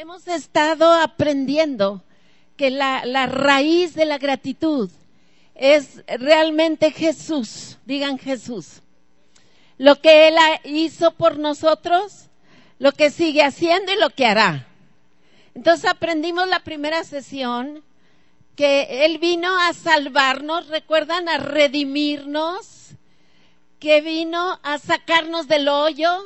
hemos 0.00 0.28
estado 0.28 0.92
aprendiendo 0.92 2.04
que 2.56 2.70
la, 2.70 3.26
raíz 3.26 3.94
de 3.94 4.04
la 4.04 4.16
gratitud 4.16 4.88
es 5.56 6.04
realmente 6.06 6.92
Jesús. 6.92 7.78
Digan 7.84 8.16
Jesús. 8.16 8.80
Lo 9.76 10.00
que 10.00 10.28
Él 10.28 10.36
hizo 10.62 11.10
por 11.10 11.36
nosotros, 11.40 12.26
lo 12.78 12.92
que 12.92 13.10
sigue 13.10 13.42
haciendo 13.42 13.92
y 13.92 13.98
lo 13.98 14.10
que 14.10 14.26
hará. 14.26 14.68
Entonces 15.56 15.90
aprendimos 15.90 16.46
la 16.46 16.60
primera 16.60 17.02
sesión 17.02 17.82
que 18.54 19.04
Él 19.04 19.18
vino 19.18 19.58
a 19.58 19.72
salvarnos, 19.72 20.68
recuerdan, 20.68 21.28
a 21.28 21.38
redimirnos, 21.38 22.90
que 23.80 24.00
vino 24.00 24.60
a 24.62 24.78
sacarnos 24.78 25.48
del 25.48 25.66
hoyo, 25.68 26.22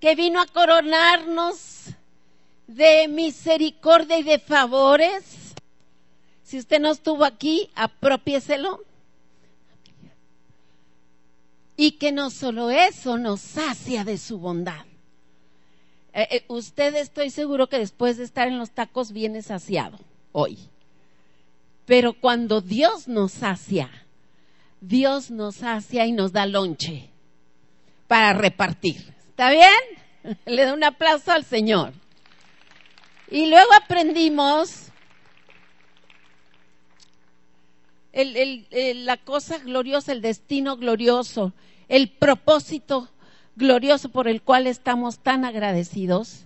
que 0.00 0.14
vino 0.14 0.38
a 0.38 0.46
coronarnos 0.46 1.77
de 2.68 3.08
misericordia 3.08 4.18
y 4.18 4.22
de 4.22 4.38
favores. 4.38 5.54
Si 6.44 6.58
usted 6.58 6.80
no 6.80 6.92
estuvo 6.92 7.24
aquí, 7.24 7.70
apropiéselo. 7.74 8.84
Y 11.76 11.92
que 11.92 12.12
no 12.12 12.30
solo 12.30 12.70
eso 12.70 13.18
nos 13.18 13.40
sacia 13.40 14.04
de 14.04 14.18
su 14.18 14.38
bondad. 14.38 14.84
Eh, 16.12 16.28
eh, 16.30 16.44
usted 16.48 16.94
estoy 16.96 17.30
seguro 17.30 17.68
que 17.68 17.78
después 17.78 18.16
de 18.16 18.24
estar 18.24 18.48
en 18.48 18.58
los 18.58 18.70
tacos 18.70 19.12
viene 19.12 19.42
saciado 19.42 19.98
hoy. 20.32 20.58
Pero 21.86 22.14
cuando 22.14 22.60
Dios 22.60 23.08
nos 23.08 23.32
sacia, 23.32 23.90
Dios 24.80 25.30
nos 25.30 25.56
sacia 25.56 26.06
y 26.06 26.12
nos 26.12 26.32
da 26.32 26.46
lonche 26.46 27.08
para 28.08 28.32
repartir. 28.32 29.14
¿Está 29.30 29.50
bien? 29.50 30.38
Le 30.46 30.64
doy 30.64 30.74
un 30.74 30.84
aplauso 30.84 31.30
al 31.32 31.44
Señor. 31.44 31.92
Y 33.30 33.46
luego 33.46 33.68
aprendimos 33.74 34.86
la 38.12 39.16
cosa 39.18 39.58
gloriosa, 39.58 40.12
el 40.12 40.22
destino 40.22 40.76
glorioso, 40.76 41.52
el 41.88 42.10
propósito 42.10 43.08
glorioso 43.54 44.08
por 44.08 44.28
el 44.28 44.40
cual 44.40 44.66
estamos 44.66 45.18
tan 45.18 45.44
agradecidos 45.44 46.44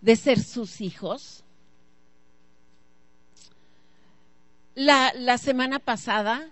de 0.00 0.16
ser 0.16 0.40
sus 0.40 0.80
hijos. 0.80 1.44
La, 4.74 5.12
la 5.14 5.36
semana 5.36 5.78
pasada, 5.78 6.48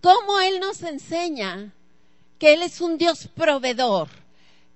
cómo 0.00 0.40
Él 0.40 0.60
nos 0.60 0.82
enseña 0.82 1.72
que 2.38 2.54
Él 2.54 2.62
es 2.62 2.80
un 2.80 2.98
Dios 2.98 3.28
proveedor, 3.34 4.08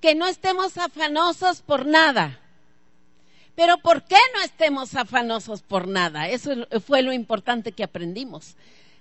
que 0.01 0.15
no 0.15 0.27
estemos 0.27 0.79
afanosos 0.79 1.63
por 1.63 1.87
nada. 1.87 2.40
Pero 3.55 3.79
¿por 3.79 4.05
qué 4.05 4.17
no 4.35 4.43
estemos 4.43 4.95
afanosos 4.95 5.63
por 5.63 5.89
nada? 5.89 6.29
Eso 6.29 6.53
fue 6.87 7.03
lo 7.03 7.13
importante 7.13 7.73
que 7.73 7.85
aprendimos. 7.85 8.57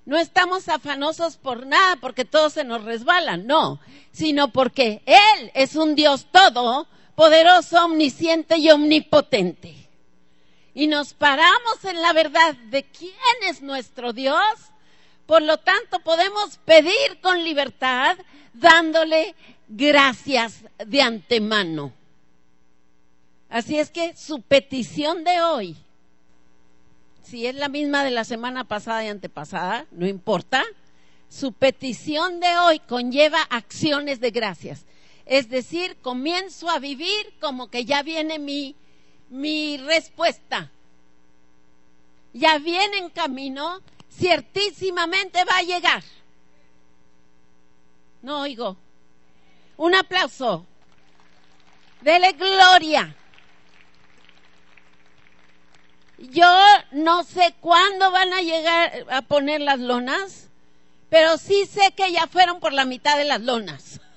No 0.05 0.17
estamos 0.17 0.69
afanosos 0.69 1.37
por 1.37 1.67
nada 1.67 1.97
porque 1.97 2.25
todo 2.25 2.49
se 2.49 2.63
nos 2.63 2.83
resbala, 2.83 3.37
no, 3.37 3.79
sino 4.11 4.51
porque 4.51 5.01
Él 5.05 5.51
es 5.53 5.75
un 5.75 5.95
Dios 5.95 6.27
todo, 6.31 6.87
poderoso, 7.15 7.85
omnisciente 7.85 8.57
y 8.57 8.71
omnipotente. 8.71 9.75
Y 10.73 10.87
nos 10.87 11.13
paramos 11.13 11.83
en 11.83 12.01
la 12.01 12.13
verdad 12.13 12.55
de 12.71 12.83
quién 12.83 13.13
es 13.47 13.61
nuestro 13.61 14.13
Dios. 14.13 14.39
Por 15.25 15.41
lo 15.41 15.57
tanto, 15.57 15.99
podemos 15.99 16.57
pedir 16.65 17.19
con 17.21 17.43
libertad 17.43 18.17
dándole 18.53 19.35
gracias 19.67 20.63
de 20.77 21.01
antemano. 21.01 21.93
Así 23.49 23.79
es 23.79 23.89
que 23.89 24.15
su 24.15 24.41
petición 24.41 25.23
de 25.23 25.41
hoy 25.41 25.77
si 27.29 27.45
es 27.45 27.53
la 27.53 27.69
misma 27.69 28.03
de 28.03 28.09
la 28.09 28.23
semana 28.23 28.63
pasada 28.63 29.05
y 29.05 29.07
antepasada, 29.07 29.85
no 29.91 30.07
importa, 30.07 30.63
su 31.29 31.53
petición 31.53 32.39
de 32.39 32.57
hoy 32.57 32.79
conlleva 32.79 33.39
acciones 33.51 34.19
de 34.19 34.31
gracias. 34.31 34.85
Es 35.27 35.47
decir, 35.47 35.97
comienzo 36.01 36.69
a 36.69 36.79
vivir 36.79 37.33
como 37.39 37.69
que 37.69 37.85
ya 37.85 38.01
viene 38.01 38.39
mi, 38.39 38.75
mi 39.29 39.77
respuesta. 39.77 40.71
Ya 42.33 42.57
viene 42.57 42.97
en 42.97 43.09
camino, 43.09 43.79
ciertísimamente 44.11 45.43
va 45.45 45.57
a 45.57 45.63
llegar. 45.63 46.03
No 48.23 48.41
oigo. 48.41 48.75
Un 49.77 49.93
aplauso. 49.93 50.65
Dele 52.01 52.33
gloria. 52.33 53.15
Yo 56.19 56.53
no 56.91 57.23
sé 57.23 57.55
cuándo 57.61 58.11
van 58.11 58.33
a 58.33 58.41
llegar 58.41 59.05
a 59.09 59.21
poner 59.21 59.61
las 59.61 59.79
lonas, 59.79 60.47
pero 61.09 61.37
sí 61.37 61.65
sé 61.65 61.93
que 61.95 62.11
ya 62.11 62.27
fueron 62.27 62.59
por 62.59 62.73
la 62.73 62.85
mitad 62.85 63.17
de 63.17 63.25
las 63.25 63.41
lonas. 63.41 64.01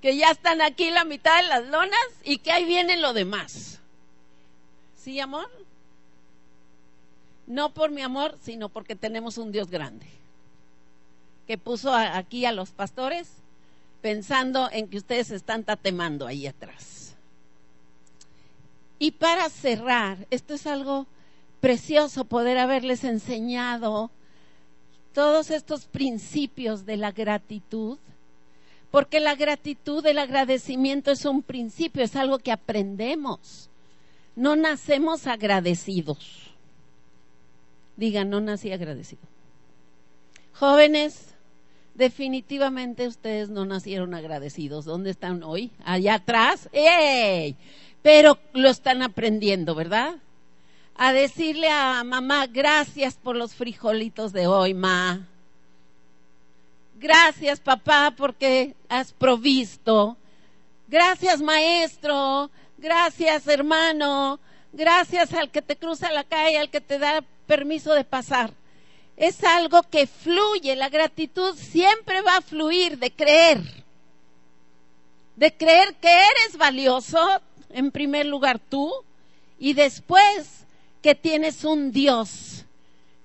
Que 0.00 0.16
ya 0.16 0.30
están 0.30 0.62
aquí 0.62 0.92
la 0.92 1.02
mitad 1.02 1.42
de 1.42 1.48
las 1.48 1.66
lonas 1.66 1.98
y 2.22 2.38
que 2.38 2.52
ahí 2.52 2.64
viene 2.64 2.98
lo 2.98 3.12
demás. 3.14 3.80
¿Sí, 4.96 5.18
amor? 5.18 5.50
No 7.48 7.70
por 7.74 7.90
mi 7.90 8.02
amor, 8.02 8.38
sino 8.40 8.68
porque 8.68 8.94
tenemos 8.94 9.38
un 9.38 9.50
Dios 9.50 9.70
grande. 9.70 10.06
Que 11.48 11.58
puso 11.58 11.92
aquí 11.92 12.44
a 12.44 12.52
los 12.52 12.70
pastores 12.70 13.28
pensando 14.00 14.68
en 14.70 14.86
que 14.86 14.98
ustedes 14.98 15.32
están 15.32 15.64
tatemando 15.64 16.28
ahí 16.28 16.46
atrás. 16.46 16.97
Y 18.98 19.12
para 19.12 19.48
cerrar, 19.48 20.26
esto 20.30 20.54
es 20.54 20.66
algo 20.66 21.06
precioso 21.60 22.24
poder 22.24 22.58
haberles 22.58 23.04
enseñado 23.04 24.10
todos 25.12 25.50
estos 25.50 25.86
principios 25.86 26.86
de 26.86 26.96
la 26.96 27.12
gratitud, 27.12 27.98
porque 28.90 29.20
la 29.20 29.34
gratitud, 29.34 30.04
el 30.06 30.18
agradecimiento 30.18 31.10
es 31.10 31.24
un 31.24 31.42
principio, 31.42 32.02
es 32.02 32.16
algo 32.16 32.38
que 32.38 32.52
aprendemos. 32.52 33.68
No 34.34 34.56
nacemos 34.56 35.26
agradecidos. 35.26 36.48
Digan, 37.96 38.30
no 38.30 38.40
nací 38.40 38.70
agradecido. 38.70 39.22
Jóvenes, 40.54 41.34
definitivamente 41.94 43.08
ustedes 43.08 43.48
no 43.48 43.64
nacieron 43.64 44.14
agradecidos. 44.14 44.84
¿Dónde 44.84 45.10
están 45.10 45.42
hoy? 45.42 45.72
Allá 45.84 46.14
atrás. 46.14 46.68
¡Ey! 46.72 47.56
Pero 48.08 48.38
lo 48.54 48.70
están 48.70 49.02
aprendiendo, 49.02 49.74
¿verdad? 49.74 50.14
A 50.96 51.12
decirle 51.12 51.68
a 51.68 52.02
mamá, 52.04 52.46
gracias 52.46 53.16
por 53.16 53.36
los 53.36 53.54
frijolitos 53.54 54.32
de 54.32 54.46
hoy, 54.46 54.72
ma. 54.72 55.26
Gracias, 56.98 57.60
papá, 57.60 58.14
porque 58.16 58.74
has 58.88 59.12
provisto. 59.12 60.16
Gracias, 60.86 61.42
maestro. 61.42 62.50
Gracias, 62.78 63.46
hermano. 63.46 64.40
Gracias 64.72 65.34
al 65.34 65.50
que 65.50 65.60
te 65.60 65.76
cruza 65.76 66.10
la 66.10 66.24
calle, 66.24 66.56
al 66.56 66.70
que 66.70 66.80
te 66.80 66.98
da 66.98 67.22
permiso 67.46 67.92
de 67.92 68.04
pasar. 68.04 68.54
Es 69.18 69.44
algo 69.44 69.82
que 69.82 70.06
fluye. 70.06 70.76
La 70.76 70.88
gratitud 70.88 71.54
siempre 71.56 72.22
va 72.22 72.38
a 72.38 72.40
fluir 72.40 72.96
de 72.96 73.10
creer. 73.10 73.60
De 75.36 75.54
creer 75.54 75.94
que 75.96 76.08
eres 76.08 76.56
valioso, 76.56 77.42
en 77.70 77.90
primer 77.90 78.26
lugar 78.26 78.58
tú 78.58 78.92
y 79.58 79.74
después 79.74 80.64
que 81.02 81.14
tienes 81.14 81.64
un 81.64 81.92
Dios 81.92 82.64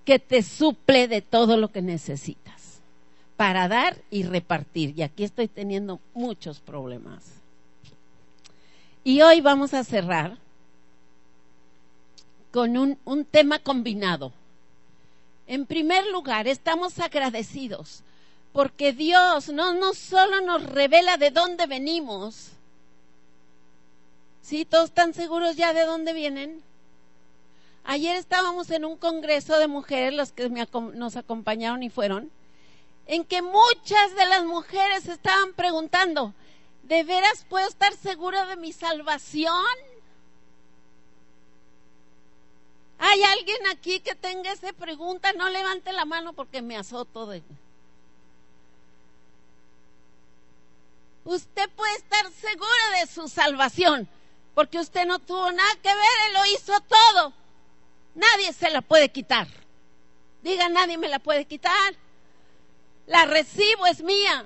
que 0.06 0.20
te 0.20 0.44
suple 0.44 1.08
de 1.08 1.22
todo 1.22 1.58
lo 1.58 1.72
que 1.72 1.82
necesitas 1.82 2.80
para 3.38 3.68
dar 3.68 3.98
y 4.10 4.24
repartir. 4.24 4.94
Y 4.98 5.02
aquí 5.02 5.24
estoy 5.24 5.48
teniendo 5.48 6.00
muchos 6.14 6.60
problemas. 6.60 7.24
Y 9.04 9.22
hoy 9.22 9.42
vamos 9.42 9.74
a 9.74 9.84
cerrar 9.84 10.38
con 12.52 12.78
un, 12.78 12.98
un 13.06 13.26
tema 13.26 13.60
combinado. 13.60 14.32
En 15.48 15.66
primer 15.66 16.08
lugar, 16.08 16.48
estamos 16.48 17.00
agradecidos 17.00 18.04
porque 18.54 18.94
Dios 18.94 19.50
no, 19.50 19.74
no 19.74 19.94
solo 19.94 20.40
nos 20.42 20.64
revela 20.64 21.18
de 21.18 21.32
dónde 21.32 21.66
venimos, 21.66 22.52
¿Sí? 24.44 24.66
¿Todos 24.66 24.90
están 24.90 25.14
seguros 25.14 25.56
ya 25.56 25.74
de 25.74 25.86
dónde 25.86 26.12
vienen? 26.12 26.62
Ayer 27.86 28.18
estábamos 28.18 28.70
en 28.72 28.84
un 28.84 28.98
congreso 28.98 29.58
de 29.58 29.68
mujeres, 29.68 30.14
los 30.14 30.34
que 30.34 30.50
nos 30.50 31.16
acompañaron 31.16 31.82
y 31.82 31.90
fueron, 31.90 32.30
en 33.08 33.24
que 33.24 33.42
muchas 33.42 34.16
de 34.16 34.26
las 34.26 34.44
mujeres 34.44 35.08
estaban 35.08 35.54
preguntando, 35.54 36.34
¿de 36.84 37.04
veras 37.04 37.46
puedo 37.50 37.68
estar 37.68 37.94
segura 37.96 38.46
de 38.46 38.58
mi 38.58 38.74
salvación? 38.74 39.56
¿Hay 43.00 43.24
alguien 43.24 43.68
aquí 43.68 44.02
que 44.02 44.16
tenga 44.16 44.52
esa 44.52 44.72
pregunta? 44.74 45.32
No 45.34 45.50
levante 45.50 45.94
la 45.94 46.06
mano 46.06 46.34
porque 46.34 46.62
me 46.62 46.78
azoto 46.78 47.28
de... 47.28 47.42
Usted 51.26 51.70
puede 51.70 51.96
estar 51.96 52.30
segura 52.32 53.00
de 53.00 53.08
su 53.08 53.30
salvación 53.30 54.10
porque 54.54 54.80
usted 54.80 55.06
no 55.06 55.20
tuvo 55.20 55.52
nada 55.52 55.76
que 55.82 55.90
ver, 55.90 56.28
Él 56.28 56.34
lo 56.34 56.46
hizo 56.46 56.80
todo. 56.82 57.34
Nadie 58.16 58.54
se 58.54 58.70
la 58.70 58.82
puede 58.82 59.10
quitar. 59.10 59.48
Diga, 60.44 60.70
nadie 60.70 60.98
me 60.98 61.08
la 61.08 61.20
puede 61.20 61.46
quitar. 61.46 61.96
La 63.08 63.26
recibo, 63.26 63.86
es 63.88 64.02
mía. 64.02 64.46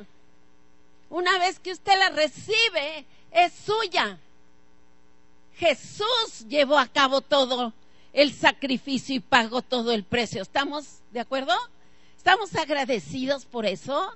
Una 1.10 1.38
vez 1.40 1.60
que 1.60 1.72
usted 1.72 1.98
la 1.98 2.10
recibe, 2.10 3.06
es 3.32 3.54
suya. 3.66 4.20
Jesús 5.56 6.46
llevó 6.48 6.78
a 6.78 6.88
cabo 6.88 7.22
todo 7.22 7.74
el 8.14 8.34
sacrificio 8.34 9.16
y 9.16 9.20
pagó 9.20 9.62
todo 9.62 9.92
el 9.92 10.04
precio. 10.04 10.42
¿Estamos 10.42 11.00
de 11.12 11.20
acuerdo? 11.20 11.54
¿Estamos 12.16 12.56
agradecidos 12.56 13.46
por 13.46 13.66
eso? 13.66 14.16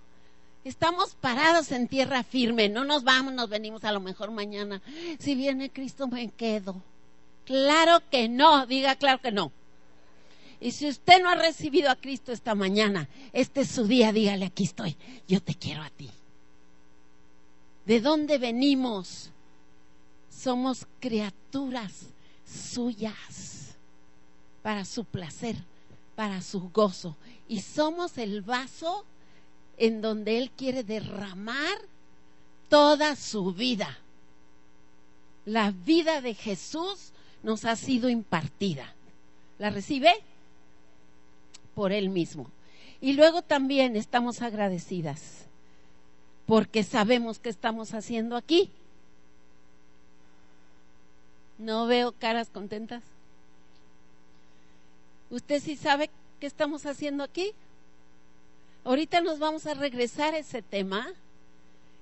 Estamos 0.63 1.15
parados 1.15 1.71
en 1.71 1.87
tierra 1.87 2.23
firme, 2.23 2.69
no 2.69 2.83
nos 2.85 3.03
vamos, 3.03 3.33
nos 3.33 3.49
venimos 3.49 3.83
a 3.83 3.91
lo 3.91 3.99
mejor 3.99 4.31
mañana. 4.31 4.81
Si 5.19 5.33
viene 5.33 5.71
Cristo 5.71 6.07
me 6.07 6.29
quedo. 6.29 6.81
Claro 7.45 8.01
que 8.11 8.29
no, 8.29 8.67
diga 8.67 8.95
claro 8.95 9.19
que 9.21 9.31
no. 9.31 9.51
Y 10.59 10.71
si 10.71 10.87
usted 10.87 11.21
no 11.23 11.29
ha 11.29 11.35
recibido 11.35 11.89
a 11.89 11.95
Cristo 11.95 12.31
esta 12.31 12.53
mañana, 12.53 13.09
este 13.33 13.61
es 13.61 13.69
su 13.69 13.87
día, 13.87 14.13
dígale, 14.13 14.45
aquí 14.45 14.65
estoy, 14.65 14.95
yo 15.27 15.41
te 15.41 15.55
quiero 15.55 15.81
a 15.81 15.89
ti. 15.89 16.11
¿De 17.85 17.99
dónde 17.99 18.37
venimos? 18.37 19.31
Somos 20.29 20.85
criaturas 20.99 22.05
suyas 22.45 23.75
para 24.61 24.85
su 24.85 25.03
placer, 25.03 25.55
para 26.15 26.41
su 26.41 26.69
gozo. 26.69 27.17
Y 27.47 27.61
somos 27.61 28.19
el 28.19 28.43
vaso 28.43 29.03
en 29.81 29.99
donde 29.99 30.37
Él 30.37 30.51
quiere 30.51 30.83
derramar 30.83 31.75
toda 32.69 33.15
su 33.15 33.51
vida. 33.51 33.97
La 35.43 35.71
vida 35.71 36.21
de 36.21 36.35
Jesús 36.35 37.13
nos 37.41 37.65
ha 37.65 37.75
sido 37.75 38.07
impartida. 38.07 38.93
¿La 39.57 39.71
recibe? 39.71 40.13
Por 41.73 41.91
Él 41.93 42.09
mismo. 42.09 42.51
Y 43.01 43.13
luego 43.13 43.41
también 43.41 43.95
estamos 43.95 44.43
agradecidas 44.43 45.47
porque 46.45 46.83
sabemos 46.83 47.39
que 47.39 47.49
estamos 47.49 47.95
haciendo 47.95 48.35
aquí. 48.35 48.69
No 51.57 51.87
veo 51.87 52.11
caras 52.11 52.49
contentas. 52.49 53.01
¿Usted 55.31 55.59
sí 55.59 55.75
sabe 55.75 56.11
qué 56.39 56.45
estamos 56.45 56.85
haciendo 56.85 57.23
aquí? 57.23 57.55
Ahorita 58.83 59.21
nos 59.21 59.39
vamos 59.39 59.67
a 59.67 59.73
regresar 59.73 60.33
a 60.33 60.39
ese 60.39 60.61
tema, 60.61 61.07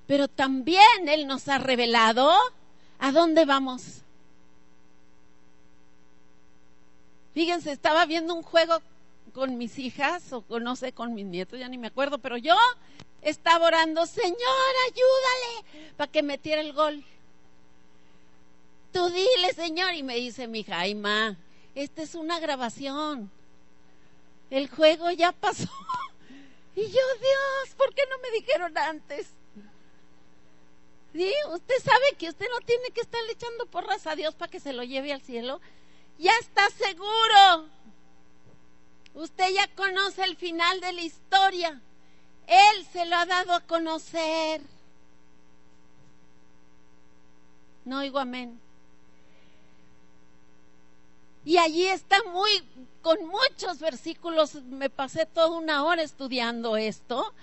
pero 0.08 0.28
también 0.28 1.08
Él 1.08 1.28
nos 1.28 1.48
ha 1.50 1.58
revelado 1.58 2.32
a 3.00 3.12
dónde 3.12 3.46
vamos. 3.46 4.02
Fíjense, 7.34 7.72
estaba 7.72 8.06
viendo 8.06 8.34
un 8.34 8.44
juego 8.44 8.80
con 9.34 9.58
mis 9.58 9.78
hijas, 9.78 10.32
o 10.34 10.44
no 10.60 10.76
sé, 10.76 10.94
con 10.94 11.14
mis 11.14 11.26
nietos, 11.26 11.60
ya 11.60 11.68
ni 11.68 11.78
me 11.78 11.88
acuerdo, 11.88 12.18
pero 12.18 12.38
yo 12.38 12.56
estaba 13.22 13.68
orando, 13.68 14.06
Señor, 14.06 14.38
ayúdale, 14.88 15.94
para 15.98 16.12
que 16.12 16.24
metiera 16.24 16.62
el 16.62 16.74
gol. 16.74 17.04
Tú 18.92 19.10
dile, 19.10 19.54
Señor, 19.54 19.94
y 19.94 20.04
me 20.04 20.16
dice 20.16 20.48
mi 20.48 20.62
hija, 20.62 20.80
ay, 20.80 20.96
ma, 20.96 21.38
esta 21.76 22.02
es 22.02 22.16
una 22.16 22.40
grabación. 22.40 23.30
El 24.50 24.68
juego 24.68 25.12
ya 25.12 25.32
pasó. 25.32 25.70
Y 26.76 26.84
yo, 26.84 26.90
Dios, 26.92 27.76
¿por 27.78 27.94
qué 27.94 28.04
no 28.10 28.18
me 28.20 28.32
dijeron 28.32 28.78
antes? 28.78 29.28
¿Sí? 31.14 31.34
Usted 31.52 31.76
sabe 31.84 32.16
que 32.18 32.30
usted 32.30 32.46
no 32.52 32.60
tiene 32.62 32.92
que 32.92 33.02
estarle 33.02 33.32
echando 33.32 33.66
porras 33.66 34.06
a 34.08 34.16
Dios 34.16 34.36
para 34.36 34.52
que 34.52 34.60
se 34.60 34.74
lo 34.74 34.84
lleve 34.84 35.12
al 35.12 35.22
cielo. 35.22 35.60
Ya 36.18 36.32
está 36.40 36.70
seguro. 36.70 37.68
Usted 39.16 39.50
ya 39.50 39.68
conoce 39.76 40.24
el 40.24 40.36
final 40.36 40.80
de 40.82 40.94
la 40.94 41.02
historia. 41.02 41.82
Él 42.48 42.88
se 42.92 43.06
lo 43.06 43.16
ha 43.16 43.26
dado 43.26 43.54
a 43.54 43.62
conocer. 43.62 44.62
No 47.86 48.00
oigo 48.00 48.20
amén. 48.20 48.60
Y 51.46 51.58
allí 51.58 51.86
está 51.88 52.18
muy 52.32 52.50
con 53.02 53.18
muchos 53.28 53.80
versículos, 53.80 54.56
me 54.66 54.90
pasé 54.90 55.26
toda 55.26 55.58
una 55.58 55.86
hora 55.86 56.04
estudiando 56.04 56.76
esto, 56.76 57.34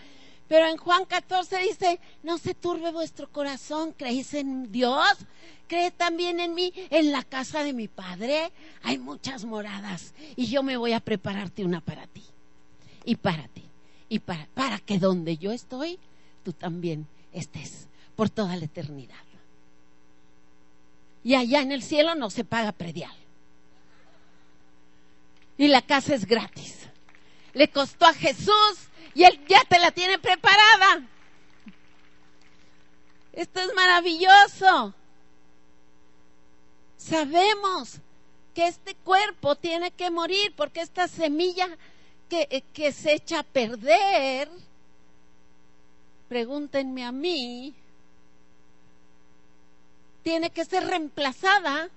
pero 0.48 0.66
en 0.68 0.76
Juan 0.76 1.06
14 1.06 1.58
dice, 1.58 1.98
no 2.22 2.38
se 2.38 2.54
turbe 2.54 2.92
vuestro 2.92 3.30
corazón, 3.32 3.94
creéis 3.96 4.34
en 4.34 4.70
Dios, 4.70 5.16
cree 5.66 5.90
también 5.90 6.40
en 6.40 6.54
mí, 6.54 6.72
en 6.90 7.10
la 7.10 7.24
casa 7.24 7.64
de 7.64 7.72
mi 7.72 7.88
Padre 7.88 8.52
hay 8.82 8.98
muchas 8.98 9.44
moradas 9.44 10.14
y 10.36 10.46
yo 10.46 10.62
me 10.62 10.76
voy 10.76 10.92
a 10.92 11.00
prepararte 11.00 11.64
una 11.64 11.80
para 11.80 12.06
ti 12.06 12.22
y 13.04 13.16
para 13.16 13.48
ti 13.48 13.64
y 14.08 14.18
para, 14.18 14.46
para 14.54 14.78
que 14.78 14.98
donde 14.98 15.38
yo 15.38 15.52
estoy, 15.52 15.98
tú 16.44 16.52
también 16.52 17.08
estés 17.32 17.88
por 18.14 18.30
toda 18.30 18.56
la 18.56 18.66
eternidad. 18.66 19.16
Y 21.24 21.34
allá 21.34 21.60
en 21.60 21.72
el 21.72 21.82
cielo 21.82 22.14
no 22.14 22.30
se 22.30 22.44
paga 22.44 22.70
predial 22.70 23.25
y 25.58 25.68
la 25.68 25.82
casa 25.82 26.14
es 26.14 26.26
gratis. 26.26 26.86
Le 27.52 27.68
costó 27.68 28.06
a 28.06 28.14
Jesús 28.14 28.88
y 29.14 29.24
él 29.24 29.40
ya 29.48 29.62
te 29.64 29.78
la 29.78 29.90
tiene 29.90 30.18
preparada. 30.18 31.02
Esto 33.32 33.60
es 33.60 33.74
maravilloso. 33.74 34.94
Sabemos 36.96 37.98
que 38.54 38.66
este 38.66 38.94
cuerpo 38.94 39.56
tiene 39.56 39.90
que 39.90 40.10
morir 40.10 40.52
porque 40.56 40.80
esta 40.80 41.08
semilla 41.08 41.68
que, 42.28 42.48
eh, 42.50 42.62
que 42.72 42.92
se 42.92 43.12
echa 43.12 43.40
a 43.40 43.42
perder, 43.42 44.48
pregúntenme 46.28 47.04
a 47.04 47.12
mí, 47.12 47.74
tiene 50.22 50.50
que 50.50 50.64
ser 50.64 50.86
reemplazada 50.86 51.88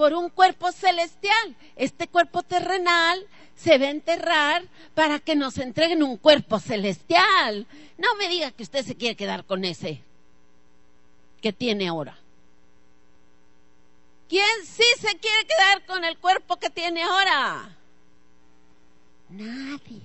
por 0.00 0.14
un 0.14 0.30
cuerpo 0.30 0.72
celestial. 0.72 1.54
Este 1.76 2.08
cuerpo 2.08 2.42
terrenal 2.42 3.22
se 3.54 3.76
va 3.76 3.84
a 3.84 3.90
enterrar 3.90 4.62
para 4.94 5.18
que 5.18 5.36
nos 5.36 5.58
entreguen 5.58 6.02
un 6.02 6.16
cuerpo 6.16 6.58
celestial. 6.58 7.66
No 7.98 8.16
me 8.16 8.30
diga 8.30 8.50
que 8.50 8.62
usted 8.62 8.82
se 8.82 8.94
quiere 8.94 9.14
quedar 9.14 9.44
con 9.44 9.62
ese 9.62 10.00
que 11.42 11.52
tiene 11.52 11.88
ahora. 11.88 12.18
¿Quién 14.26 14.46
sí 14.64 14.86
se 14.98 15.18
quiere 15.18 15.46
quedar 15.46 15.84
con 15.84 16.02
el 16.02 16.16
cuerpo 16.16 16.56
que 16.56 16.70
tiene 16.70 17.02
ahora? 17.02 17.76
Nadie. 19.28 20.00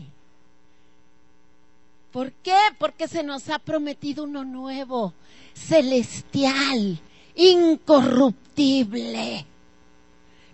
¿Por 2.11 2.33
qué? 2.33 2.59
Porque 2.77 3.07
se 3.07 3.23
nos 3.23 3.49
ha 3.49 3.59
prometido 3.59 4.25
uno 4.25 4.43
nuevo, 4.43 5.13
celestial, 5.53 6.99
incorruptible. 7.33 9.45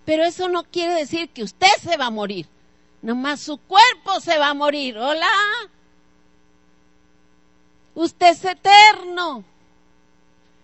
Pero 0.05 0.24
eso 0.24 0.50
no 0.50 0.63
quiere 0.63 0.93
decir 0.96 1.29
que 1.29 1.43
usted 1.43 1.72
se 1.81 1.98
va 1.98 2.08
a 2.08 2.12
morir. 2.12 2.48
Nomás 3.01 3.41
su 3.41 3.58
cuerpo 3.58 4.20
se 4.20 4.38
va 4.38 4.50
a 4.50 4.53
morir. 4.53 4.98
Hola. 4.98 5.27
Usted 7.96 8.27
es 8.27 8.46
eterno. 8.46 9.43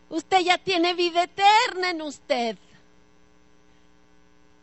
Usted 0.10 0.40
ya 0.40 0.58
tiene 0.58 0.94
vida 0.94 1.24
eterna 1.24 1.90
en 1.90 2.02
usted. 2.02 2.58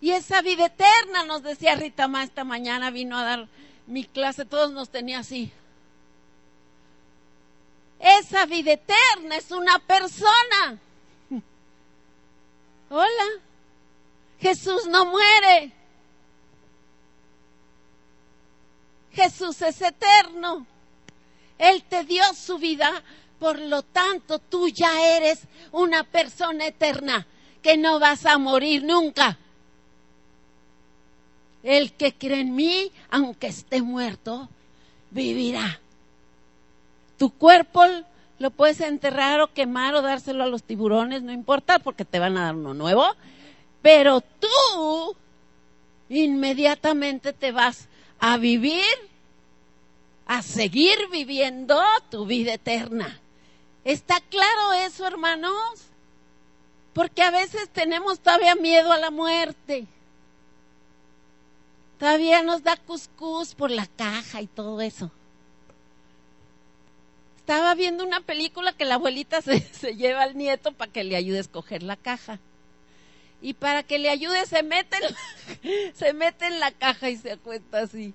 Y 0.00 0.10
esa 0.10 0.42
vida 0.42 0.66
eterna, 0.66 1.24
nos 1.24 1.42
decía 1.42 1.76
Rita 1.76 2.08
Ma 2.08 2.24
esta 2.24 2.44
mañana, 2.44 2.90
vino 2.90 3.16
a 3.16 3.24
dar 3.24 3.48
mi 3.86 4.04
clase, 4.04 4.44
todos 4.44 4.70
nos 4.70 4.90
tenía 4.90 5.20
así. 5.20 5.52
Esa 7.98 8.44
vida 8.46 8.72
eterna 8.72 9.36
es 9.36 9.50
una 9.50 9.78
persona. 9.78 10.78
Hola. 12.90 13.24
Jesús 14.44 14.86
no 14.88 15.06
muere. 15.06 15.72
Jesús 19.14 19.62
es 19.62 19.80
eterno. 19.80 20.66
Él 21.56 21.82
te 21.84 22.04
dio 22.04 22.22
su 22.34 22.58
vida, 22.58 23.02
por 23.38 23.58
lo 23.58 23.80
tanto 23.80 24.38
tú 24.38 24.68
ya 24.68 25.16
eres 25.16 25.44
una 25.72 26.04
persona 26.04 26.66
eterna, 26.66 27.26
que 27.62 27.78
no 27.78 27.98
vas 27.98 28.26
a 28.26 28.36
morir 28.36 28.84
nunca. 28.84 29.38
El 31.62 31.94
que 31.94 32.12
cree 32.12 32.40
en 32.40 32.54
mí, 32.54 32.92
aunque 33.08 33.46
esté 33.46 33.80
muerto, 33.80 34.50
vivirá. 35.10 35.80
Tu 37.16 37.30
cuerpo 37.30 37.82
lo 38.38 38.50
puedes 38.50 38.82
enterrar 38.82 39.40
o 39.40 39.54
quemar 39.54 39.94
o 39.94 40.02
dárselo 40.02 40.44
a 40.44 40.48
los 40.48 40.64
tiburones, 40.64 41.22
no 41.22 41.32
importa, 41.32 41.78
porque 41.78 42.04
te 42.04 42.18
van 42.18 42.36
a 42.36 42.44
dar 42.44 42.56
uno 42.56 42.74
nuevo. 42.74 43.06
Pero 43.84 44.22
tú 44.22 45.14
inmediatamente 46.08 47.34
te 47.34 47.52
vas 47.52 47.86
a 48.18 48.38
vivir, 48.38 48.82
a 50.24 50.40
seguir 50.40 50.96
viviendo 51.12 51.78
tu 52.10 52.24
vida 52.24 52.54
eterna. 52.54 53.20
¿Está 53.84 54.20
claro 54.30 54.72
eso, 54.72 55.06
hermanos? 55.06 55.82
Porque 56.94 57.20
a 57.20 57.30
veces 57.30 57.68
tenemos 57.68 58.20
todavía 58.20 58.54
miedo 58.54 58.90
a 58.90 58.96
la 58.96 59.10
muerte. 59.10 59.86
Todavía 61.98 62.42
nos 62.42 62.62
da 62.62 62.78
cuscús 62.78 63.54
por 63.54 63.70
la 63.70 63.86
caja 63.86 64.40
y 64.40 64.46
todo 64.46 64.80
eso. 64.80 65.10
Estaba 67.36 67.74
viendo 67.74 68.02
una 68.02 68.22
película 68.22 68.72
que 68.72 68.86
la 68.86 68.94
abuelita 68.94 69.42
se, 69.42 69.60
se 69.60 69.94
lleva 69.94 70.22
al 70.22 70.38
nieto 70.38 70.72
para 70.72 70.90
que 70.90 71.04
le 71.04 71.16
ayude 71.16 71.36
a 71.36 71.42
escoger 71.42 71.82
la 71.82 71.96
caja. 71.96 72.40
Y 73.44 73.52
para 73.52 73.82
que 73.82 73.98
le 73.98 74.08
ayude 74.08 74.46
se 74.46 74.62
mete, 74.62 74.96
en, 75.62 75.94
se 75.94 76.14
mete 76.14 76.46
en 76.46 76.60
la 76.60 76.70
caja 76.70 77.10
y 77.10 77.18
se 77.18 77.32
acuesta 77.32 77.80
así. 77.80 78.14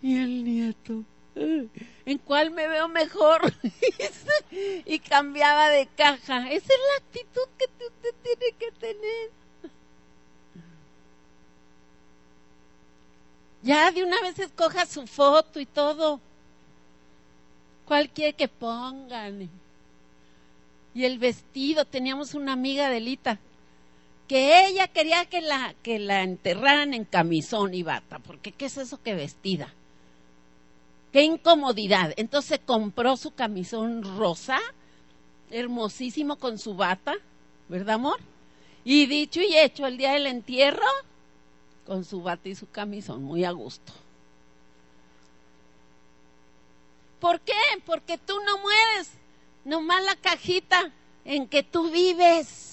Y 0.00 0.18
el 0.18 0.44
nieto, 0.44 1.02
¿en 1.34 2.18
cuál 2.24 2.52
me 2.52 2.68
veo 2.68 2.86
mejor? 2.86 3.52
y 4.86 5.00
cambiaba 5.00 5.68
de 5.68 5.88
caja. 5.96 6.48
Esa 6.48 6.72
es 6.72 6.78
la 6.78 7.04
actitud 7.04 7.48
que 7.58 7.64
usted 7.64 8.14
tiene 8.22 8.52
que 8.56 8.70
tener. 8.78 9.30
Ya 13.64 13.90
de 13.90 14.04
una 14.04 14.20
vez 14.20 14.38
escoja 14.38 14.86
su 14.86 15.08
foto 15.08 15.58
y 15.58 15.66
todo. 15.66 16.20
Cualquier 17.84 18.36
que 18.36 18.46
pongan. 18.46 19.50
Y 20.94 21.04
el 21.04 21.18
vestido, 21.18 21.84
teníamos 21.84 22.34
una 22.34 22.52
amiga 22.52 22.88
de 22.90 23.00
Lita, 23.00 23.40
que 24.28 24.66
ella 24.66 24.88
quería 24.88 25.26
que 25.26 25.40
la, 25.40 25.74
que 25.82 25.98
la 25.98 26.22
enterraran 26.22 26.94
en 26.94 27.04
camisón 27.04 27.74
y 27.74 27.82
bata, 27.82 28.18
porque 28.18 28.52
¿qué 28.52 28.66
es 28.66 28.78
eso 28.78 29.02
que 29.02 29.14
vestida? 29.14 29.72
Qué 31.12 31.22
incomodidad. 31.22 32.14
Entonces 32.16 32.60
compró 32.64 33.16
su 33.16 33.32
camisón 33.32 34.02
rosa, 34.16 34.58
hermosísimo 35.50 36.36
con 36.36 36.58
su 36.58 36.74
bata, 36.74 37.14
¿verdad, 37.68 37.96
amor? 37.96 38.18
Y 38.84 39.06
dicho 39.06 39.40
y 39.40 39.56
hecho, 39.56 39.86
el 39.86 39.98
día 39.98 40.12
del 40.12 40.26
entierro, 40.26 40.86
con 41.86 42.04
su 42.04 42.22
bata 42.22 42.48
y 42.48 42.54
su 42.54 42.70
camisón, 42.70 43.22
muy 43.22 43.44
a 43.44 43.50
gusto. 43.50 43.92
¿Por 47.20 47.40
qué? 47.40 47.52
Porque 47.84 48.18
tú 48.18 48.34
no 48.44 48.58
mueres, 48.58 49.10
nomás 49.64 50.02
la 50.04 50.16
cajita 50.16 50.90
en 51.24 51.46
que 51.46 51.62
tú 51.62 51.90
vives 51.90 52.71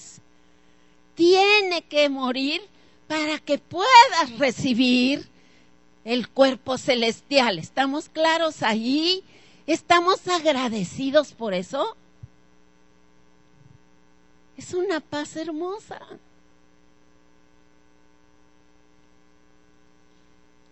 tiene 1.14 1.82
que 1.82 2.08
morir 2.08 2.62
para 3.06 3.38
que 3.38 3.58
puedas 3.58 4.38
recibir 4.38 5.28
el 6.04 6.28
cuerpo 6.28 6.78
celestial. 6.78 7.58
¿Estamos 7.58 8.08
claros 8.08 8.62
ahí? 8.62 9.24
¿Estamos 9.66 10.26
agradecidos 10.28 11.32
por 11.32 11.54
eso? 11.54 11.96
Es 14.56 14.74
una 14.74 15.00
paz 15.00 15.36
hermosa. 15.36 16.00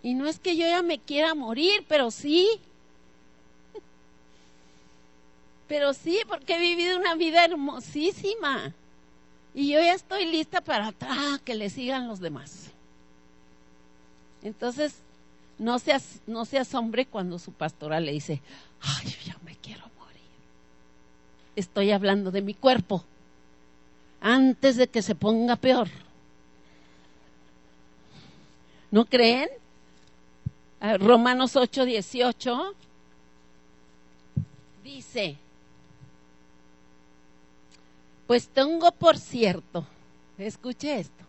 Y 0.02 0.14
no 0.14 0.26
es 0.26 0.38
que 0.38 0.56
yo 0.56 0.66
ya 0.66 0.82
me 0.82 0.98
quiera 0.98 1.34
morir, 1.34 1.84
pero 1.88 2.10
sí. 2.10 2.60
Pero 5.66 5.92
sí, 5.92 6.20
porque 6.28 6.56
he 6.56 6.60
vivido 6.60 6.98
una 6.98 7.14
vida 7.14 7.44
hermosísima. 7.44 8.72
Y 9.58 9.72
yo 9.72 9.80
ya 9.80 9.92
estoy 9.92 10.24
lista 10.24 10.60
para 10.60 10.94
ah, 11.00 11.40
que 11.44 11.56
le 11.56 11.68
sigan 11.68 12.06
los 12.06 12.20
demás. 12.20 12.70
Entonces, 14.44 14.94
no 15.58 15.80
se, 15.80 16.00
no 16.28 16.44
se 16.44 16.60
asombre 16.60 17.06
cuando 17.06 17.40
su 17.40 17.50
pastora 17.50 17.98
le 17.98 18.12
dice, 18.12 18.40
ay, 18.80 19.08
yo 19.08 19.16
ya 19.24 19.36
me 19.44 19.56
quiero 19.56 19.82
morir. 19.98 20.22
Estoy 21.56 21.90
hablando 21.90 22.30
de 22.30 22.40
mi 22.40 22.54
cuerpo. 22.54 23.02
Antes 24.20 24.76
de 24.76 24.86
que 24.86 25.02
se 25.02 25.16
ponga 25.16 25.56
peor. 25.56 25.88
¿No 28.92 29.06
creen? 29.06 29.48
Romanos 31.00 31.56
8, 31.56 31.84
18 31.84 32.74
dice, 34.84 35.36
pues 38.28 38.48
tengo 38.48 38.92
por 38.92 39.16
cierto, 39.16 39.86
escuche 40.36 41.00
esto, 41.00 41.24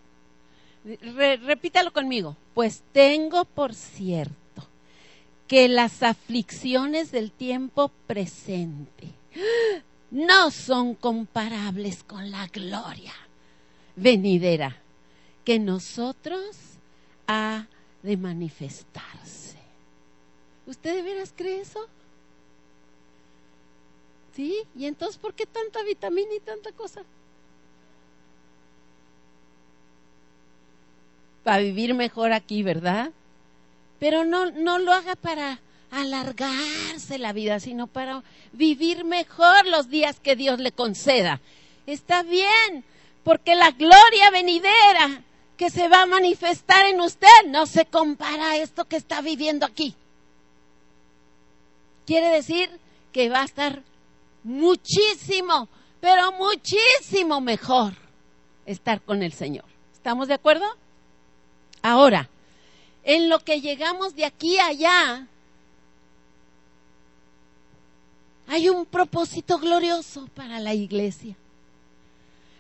repítalo 1.46 1.94
conmigo, 1.94 2.36
pues 2.54 2.84
tengo 2.92 3.46
por 3.46 3.74
cierto 3.74 4.36
que 5.48 5.70
las 5.70 6.04
aflicciones 6.04 7.10
del 7.12 7.32
tiempo 7.32 7.90
presente 8.06 9.08
no 10.12 10.52
son 10.52 10.94
comparables 10.94 12.04
con 12.04 12.32
la 12.32 12.48
gloria 12.48 13.14
venidera 13.96 14.76
que 15.46 15.58
nosotros 15.58 16.58
ha 17.28 17.68
de 18.04 18.18
manifestarse. 18.18 19.58
¿Usted 20.68 20.96
de 20.98 21.02
veras 21.02 21.34
cree 21.34 21.62
eso? 21.62 21.88
¿Sí? 24.40 24.56
¿Y 24.74 24.86
entonces 24.86 25.18
por 25.18 25.34
qué 25.34 25.46
tanta 25.46 25.84
vitamina 25.84 26.34
y 26.34 26.40
tanta 26.40 26.72
cosa? 26.72 27.02
Para 31.44 31.58
vivir 31.58 31.94
mejor 31.94 32.32
aquí, 32.32 32.64
¿verdad? 32.64 33.12
Pero 34.00 34.24
no, 34.24 34.50
no 34.52 34.80
lo 34.80 34.94
haga 34.94 35.18
para 35.18 35.60
alargarse 35.92 37.18
la 37.18 37.34
vida, 37.34 37.60
sino 37.60 37.88
para 37.88 38.24
vivir 38.54 39.04
mejor 39.04 39.68
los 39.68 39.90
días 39.90 40.22
que 40.22 40.38
Dios 40.38 40.58
le 40.60 40.72
conceda. 40.72 41.42
Está 41.86 42.24
bien, 42.24 42.86
porque 43.26 43.56
la 43.56 43.72
gloria 43.72 44.32
venidera 44.32 45.22
que 45.58 45.70
se 45.70 45.90
va 45.90 46.04
a 46.04 46.06
manifestar 46.06 46.86
en 46.86 47.02
usted 47.02 47.28
no 47.48 47.66
se 47.66 47.86
compara 47.86 48.52
a 48.52 48.56
esto 48.56 48.86
que 48.86 48.96
está 48.96 49.20
viviendo 49.20 49.66
aquí. 49.66 49.96
Quiere 52.06 52.30
decir 52.30 52.70
que 53.12 53.28
va 53.28 53.42
a 53.42 53.46
estar 53.46 53.84
muchísimo, 54.44 55.68
pero 56.00 56.32
muchísimo 56.34 57.42
mejor 57.42 57.94
estar 58.66 59.02
con 59.02 59.24
el 59.24 59.34
Señor. 59.34 59.66
¿Estamos 59.94 60.28
de 60.28 60.36
acuerdo? 60.36 60.66
Ahora, 61.82 62.30
en 63.04 63.30
lo 63.30 63.40
que 63.40 63.62
llegamos 63.62 64.16
de 64.16 64.26
aquí 64.26 64.58
a 64.58 64.68
allá, 64.68 65.28
hay 68.48 68.70
un 68.70 68.86
propósito 68.86 69.60
glorioso 69.60 70.28
para 70.34 70.60
la 70.60 70.74
iglesia. 70.74 71.36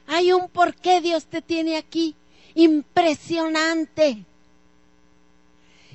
Hay 0.07 0.31
un 0.31 0.49
por 0.49 0.75
qué 0.75 1.01
Dios 1.01 1.25
te 1.25 1.41
tiene 1.41 1.77
aquí 1.77 2.15
impresionante. 2.55 4.23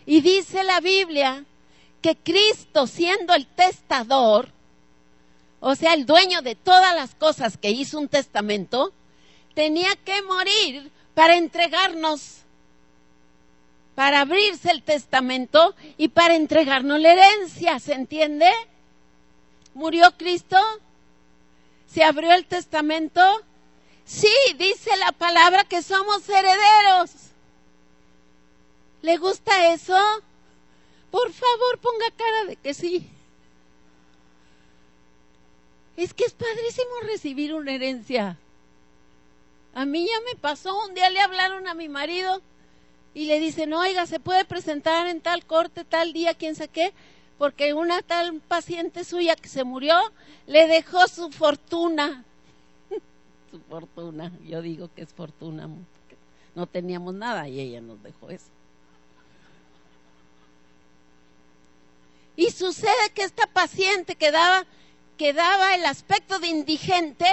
Y 0.07 0.21
dice 0.21 0.65
la 0.65 0.81
Biblia 0.81 1.45
que 2.03 2.17
Cristo, 2.17 2.87
siendo 2.87 3.35
el 3.35 3.47
testador, 3.47 4.54
o 5.67 5.75
sea, 5.75 5.95
el 5.95 6.05
dueño 6.05 6.43
de 6.43 6.57
todas 6.57 6.95
las 6.95 7.15
cosas 7.15 7.57
que 7.57 7.71
hizo 7.71 7.99
un 7.99 8.09
testamento, 8.09 8.93
tenía 9.55 9.97
que 10.05 10.21
morir 10.21 10.93
para 11.15 11.37
entregarnos, 11.37 12.41
para 13.95 14.21
abrirse 14.21 14.71
el 14.71 14.83
testamento 14.83 15.75
y 15.97 16.09
para 16.09 16.35
entregarnos 16.35 17.01
la 17.01 17.13
herencia, 17.13 17.79
¿se 17.79 17.95
entiende? 17.95 18.51
Murió 19.73 20.11
Cristo, 20.19 20.59
se 21.87 22.05
abrió 22.05 22.35
el 22.35 22.45
testamento 22.45 23.23
Sí, 24.05 24.29
dice 24.59 24.95
la 24.99 25.13
palabra 25.13 25.65
que 25.65 25.83
somos 25.83 26.29
herederos. 26.29 27.11
¿Le 29.01 29.17
gusta 29.17 29.73
eso? 29.73 29.97
Por 31.11 31.33
favor, 31.33 31.79
ponga 31.79 32.11
cara 32.15 32.45
de 32.45 32.57
que 32.57 32.75
sí. 32.75 33.11
Es 35.97 36.13
que 36.13 36.25
es 36.25 36.33
padrísimo 36.33 36.91
recibir 37.03 37.55
una 37.55 37.73
herencia. 37.73 38.39
A 39.75 39.85
mí 39.85 40.07
ya 40.07 40.33
me 40.33 40.39
pasó, 40.39 40.87
un 40.87 40.95
día 40.95 41.11
le 41.11 41.21
hablaron 41.21 41.67
a 41.67 41.75
mi 41.75 41.89
marido 41.89 42.41
y 43.13 43.27
le 43.27 43.41
dicen, 43.41 43.73
oiga, 43.73 44.07
se 44.07 44.21
puede 44.21 44.45
presentar 44.45 45.07
en 45.07 45.21
tal 45.21 45.45
corte, 45.45 45.85
tal 45.85 46.13
día, 46.13 46.35
quién 46.35 46.55
sabe 46.55 46.69
qué, 46.69 46.93
porque 47.39 47.75
una 47.75 48.03
tal 48.03 48.41
paciente 48.41 49.05
suya 49.05 49.37
que 49.37 49.49
se 49.49 49.65
murió 49.65 49.97
le 50.47 50.67
dejó 50.67 51.07
su 51.09 51.31
fortuna 51.31 52.25
fortuna. 53.69 54.33
Yo 54.45 54.63
digo 54.63 54.91
que 54.95 55.03
es 55.03 55.13
fortuna. 55.13 55.69
No 56.55 56.67
teníamos 56.67 57.15
nada 57.15 57.49
y 57.49 57.61
ella 57.61 57.81
nos 57.81 58.03
dejó 58.03 58.31
eso. 58.31 58.47
Y 62.37 62.51
sucede 62.51 63.11
que 63.15 63.23
esta 63.23 63.47
paciente 63.47 64.17
que 64.17 64.33
daba, 64.33 64.67
que 65.17 65.33
daba 65.33 65.75
el 65.75 65.85
aspecto 65.87 66.39
de 66.39 66.49
indigente, 66.49 67.27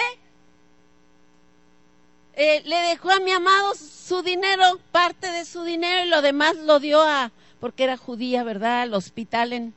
eh, 2.34 2.62
le 2.66 2.76
dejó 2.78 3.12
a 3.12 3.20
mi 3.20 3.32
amado 3.32 3.74
su 3.76 4.22
dinero, 4.22 4.80
parte 4.92 5.30
de 5.32 5.46
su 5.46 5.64
dinero, 5.64 6.06
y 6.06 6.10
lo 6.10 6.22
demás 6.22 6.56
lo 6.56 6.80
dio 6.80 7.02
a, 7.02 7.32
porque 7.60 7.84
era 7.84 7.98
judía, 7.98 8.44
¿verdad?, 8.44 8.84
al 8.84 8.94
hospital 8.94 9.54
en 9.54 9.74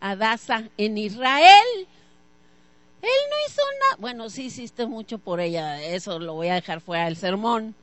Adasa, 0.00 0.68
en 0.76 0.98
Israel. 0.98 1.88
Él 3.02 3.08
no 3.30 3.36
hizo 3.46 3.62
nada. 3.80 3.96
Bueno, 3.98 4.30
sí 4.30 4.46
hiciste 4.46 4.86
mucho 4.86 5.18
por 5.18 5.40
ella. 5.40 5.82
Eso 5.82 6.18
lo 6.18 6.34
voy 6.34 6.48
a 6.48 6.54
dejar 6.54 6.80
fuera 6.80 7.04
del 7.04 7.16
sermón. 7.16 7.74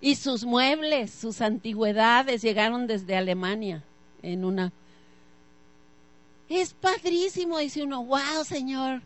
Y 0.00 0.16
sus 0.16 0.44
muebles, 0.44 1.12
sus 1.12 1.40
antigüedades 1.40 2.42
llegaron 2.42 2.86
desde 2.86 3.16
Alemania 3.16 3.82
en 4.26 4.44
una... 4.44 4.72
Es 6.48 6.74
padrísimo, 6.74 7.58
dice 7.58 7.82
uno, 7.82 8.04
wow, 8.04 8.44
Señor. 8.44 9.02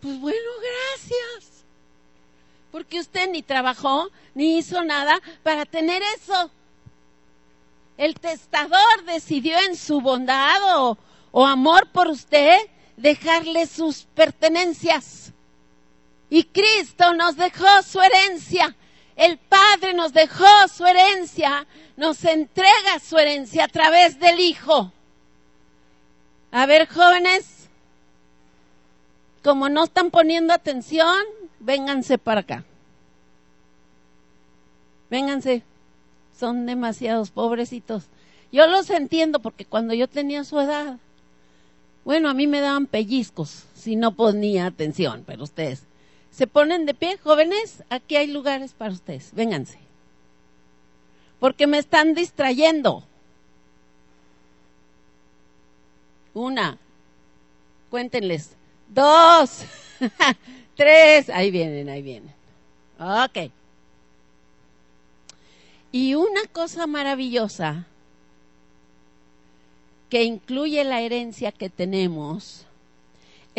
Pues 0.00 0.18
bueno, 0.20 0.50
gracias. 0.60 1.64
Porque 2.70 3.00
usted 3.00 3.30
ni 3.30 3.42
trabajó, 3.42 4.10
ni 4.34 4.58
hizo 4.58 4.84
nada 4.84 5.20
para 5.42 5.64
tener 5.64 6.02
eso. 6.16 6.50
El 7.96 8.14
testador 8.14 9.04
decidió 9.06 9.56
en 9.66 9.76
su 9.76 10.00
bondad 10.00 10.76
o, 10.76 10.98
o 11.32 11.46
amor 11.46 11.88
por 11.90 12.08
usted 12.08 12.58
dejarle 12.96 13.66
sus 13.66 14.06
pertenencias. 14.14 15.32
Y 16.30 16.44
Cristo 16.44 17.14
nos 17.14 17.36
dejó 17.36 17.82
su 17.82 18.00
herencia 18.00 18.76
el 19.18 19.36
Padre 19.36 19.94
nos 19.94 20.12
dejó 20.12 20.46
su 20.72 20.86
herencia, 20.86 21.66
nos 21.96 22.24
entrega 22.24 23.00
su 23.02 23.18
herencia 23.18 23.64
a 23.64 23.68
través 23.68 24.18
del 24.20 24.38
Hijo. 24.38 24.92
A 26.52 26.66
ver, 26.66 26.88
jóvenes, 26.88 27.68
como 29.42 29.68
no 29.68 29.84
están 29.84 30.12
poniendo 30.12 30.54
atención, 30.54 31.18
vénganse 31.58 32.16
para 32.16 32.42
acá. 32.42 32.64
Vénganse, 35.10 35.64
son 36.38 36.66
demasiados 36.66 37.30
pobrecitos. 37.30 38.04
Yo 38.52 38.68
los 38.68 38.88
entiendo 38.88 39.40
porque 39.40 39.64
cuando 39.64 39.94
yo 39.94 40.06
tenía 40.06 40.44
su 40.44 40.60
edad, 40.60 40.96
bueno, 42.04 42.30
a 42.30 42.34
mí 42.34 42.46
me 42.46 42.60
daban 42.60 42.86
pellizcos 42.86 43.64
si 43.74 43.96
no 43.96 44.12
ponía 44.12 44.66
atención, 44.66 45.24
pero 45.26 45.42
ustedes 45.42 45.87
se 46.38 46.46
ponen 46.46 46.86
de 46.86 46.94
pie, 46.94 47.18
jóvenes, 47.18 47.82
aquí 47.90 48.14
hay 48.14 48.28
lugares 48.28 48.72
para 48.72 48.92
ustedes, 48.92 49.34
vénganse. 49.34 49.76
Porque 51.40 51.66
me 51.66 51.78
están 51.78 52.14
distrayendo. 52.14 53.02
Una, 56.34 56.78
cuéntenles. 57.90 58.50
Dos, 58.86 59.64
tres, 60.76 61.28
ahí 61.28 61.50
vienen, 61.50 61.88
ahí 61.88 62.02
vienen. 62.02 62.32
Ok. 63.00 63.50
Y 65.90 66.14
una 66.14 66.44
cosa 66.52 66.86
maravillosa 66.86 67.84
que 70.08 70.22
incluye 70.22 70.84
la 70.84 71.00
herencia 71.00 71.50
que 71.50 71.68
tenemos 71.68 72.64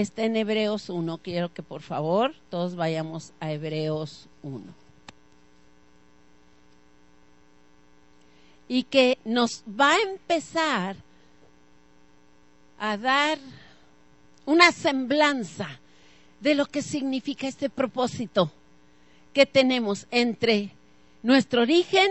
está 0.01 0.23
en 0.23 0.35
Hebreos 0.35 0.89
1. 0.89 1.17
Quiero 1.19 1.53
que 1.53 1.63
por 1.63 1.81
favor 1.81 2.33
todos 2.49 2.75
vayamos 2.75 3.33
a 3.39 3.51
Hebreos 3.51 4.27
1. 4.43 4.63
Y 8.67 8.83
que 8.83 9.17
nos 9.25 9.63
va 9.67 9.93
a 9.93 10.01
empezar 10.01 10.95
a 12.77 12.97
dar 12.97 13.39
una 14.45 14.71
semblanza 14.71 15.79
de 16.39 16.55
lo 16.55 16.65
que 16.65 16.81
significa 16.81 17.47
este 17.47 17.69
propósito 17.69 18.51
que 19.33 19.45
tenemos 19.45 20.07
entre 20.11 20.71
nuestro 21.23 21.63
origen 21.63 22.09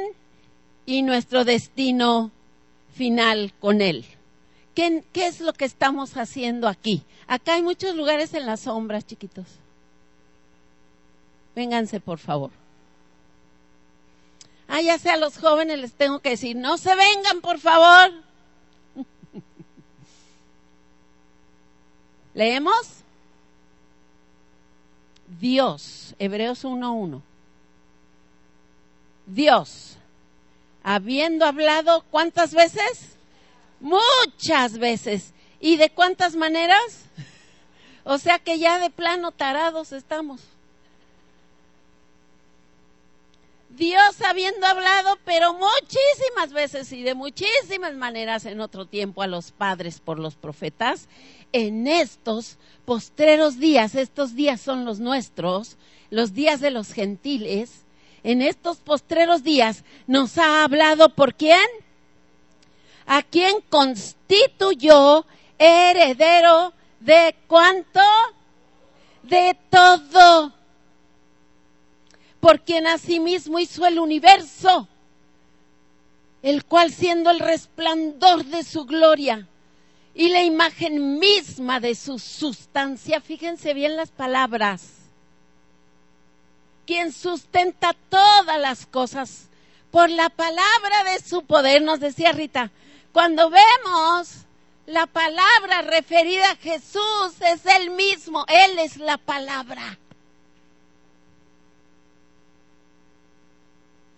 y 0.85 1.03
nuestro 1.03 1.45
destino 1.45 2.31
final 2.95 3.53
con 3.61 3.81
Él. 3.81 4.05
¿Qué, 4.79 5.27
es 5.27 5.41
lo 5.41 5.53
que 5.55 5.65
estamos 5.65 6.17
haciendo 6.17 6.69
aquí? 6.69 7.03
Acá 7.27 7.55
hay 7.55 7.63
muchos 7.63 7.97
lugares 7.97 8.33
en 8.35 8.47
las 8.47 8.61
sombras, 8.61 9.05
chiquitos. 9.05 9.47
Vénganse, 11.57 11.99
por 11.99 12.21
favor. 12.21 12.53
Ah, 14.69 14.81
ya 14.81 14.97
sea 14.97 15.15
a 15.15 15.17
los 15.17 15.37
jóvenes 15.37 15.81
les 15.81 15.95
tengo 15.95 16.21
que 16.21 16.31
decir, 16.31 16.55
no 16.55 16.79
se 16.79 16.95
vengan, 16.95 17.41
por 17.41 17.59
favor. 17.59 18.13
¿Leemos? 22.35 22.99
Dios, 25.41 26.15
Hebreos 26.21 26.65
1.1. 26.65 27.21
Dios, 29.27 29.97
habiendo 30.85 31.47
hablado, 31.47 32.05
¿cuántas 32.13 32.55
veces? 32.55 33.18
Muchas 33.81 34.79
veces. 34.79 35.33
¿Y 35.61 35.77
de 35.77 35.91
cuántas 35.91 36.37
maneras? 36.37 37.05
O 38.05 38.19
sea 38.19 38.39
que 38.39 38.59
ya 38.59 38.79
de 38.79 38.91
plano 38.91 39.33
tarados 39.33 39.93
estamos. 39.93 40.41
Dios 43.69 44.21
habiendo 44.23 44.67
hablado, 44.67 45.19
pero 45.25 45.53
muchísimas 45.53 46.53
veces 46.53 46.91
y 46.93 47.03
de 47.03 47.15
muchísimas 47.15 47.95
maneras 47.95 48.45
en 48.47 48.61
otro 48.61 48.87
tiempo 48.87 49.23
a 49.23 49.27
los 49.27 49.53
padres 49.53 50.01
por 50.01 50.19
los 50.19 50.35
profetas, 50.35 51.07
en 51.53 51.87
estos 51.87 52.57
postreros 52.85 53.59
días, 53.59 53.95
estos 53.95 54.35
días 54.35 54.61
son 54.61 54.85
los 54.85 55.01
nuestros, 55.01 55.77
los 56.11 56.35
días 56.35 56.61
de 56.61 56.71
los 56.71 56.93
gentiles, 56.93 57.85
en 58.25 58.43
estos 58.43 58.79
postreros 58.79 59.45
días 59.45 59.85
nos 60.07 60.39
ha 60.39 60.65
hablado 60.65 61.11
por 61.11 61.35
quién? 61.35 61.61
A 63.09 63.23
quien 63.23 63.63
constituyó 63.71 65.25
heredero 65.59 66.75
de 67.01 67.35
cuánto? 67.47 68.01
De 69.23 69.57
todo. 69.71 70.53
Por 72.39 72.61
quien 72.61 72.87
asimismo 72.87 73.59
hizo 73.59 73.87
el 73.87 73.99
universo, 73.99 74.87
el 76.43 76.67
cual 76.67 76.93
siendo 76.93 77.31
el 77.31 77.41
resplandor 77.41 78.45
de 78.45 78.63
su 78.63 78.85
gloria 78.85 79.49
y 80.15 80.29
la 80.29 80.45
imagen 80.45 81.19
misma 81.19 81.81
de 81.81 81.95
su 81.95 82.19
sustancia, 82.19 83.23
fíjense 83.23 83.73
bien 83.73 83.97
las 83.97 84.11
palabras, 84.11 84.87
quien 86.87 87.11
sustenta 87.11 87.97
todas 88.11 88.61
las 88.61 88.85
cosas 88.85 89.49
por 89.91 90.11
la 90.11 90.29
palabra 90.29 91.05
de 91.05 91.21
su 91.21 91.43
poder, 91.43 91.81
nos 91.81 92.01
decía 92.01 92.33
Rita, 92.33 92.71
cuando 93.19 93.51
vemos 93.51 94.47
la 94.87 95.09
palabra 95.09 95.83
referida 95.83 96.53
a 96.53 96.55
Jesús, 96.55 97.35
es 97.41 97.67
Él 97.67 97.91
mismo, 97.91 98.45
Él 98.47 98.79
es 98.79 98.97
la 98.97 99.19
palabra. 99.19 99.99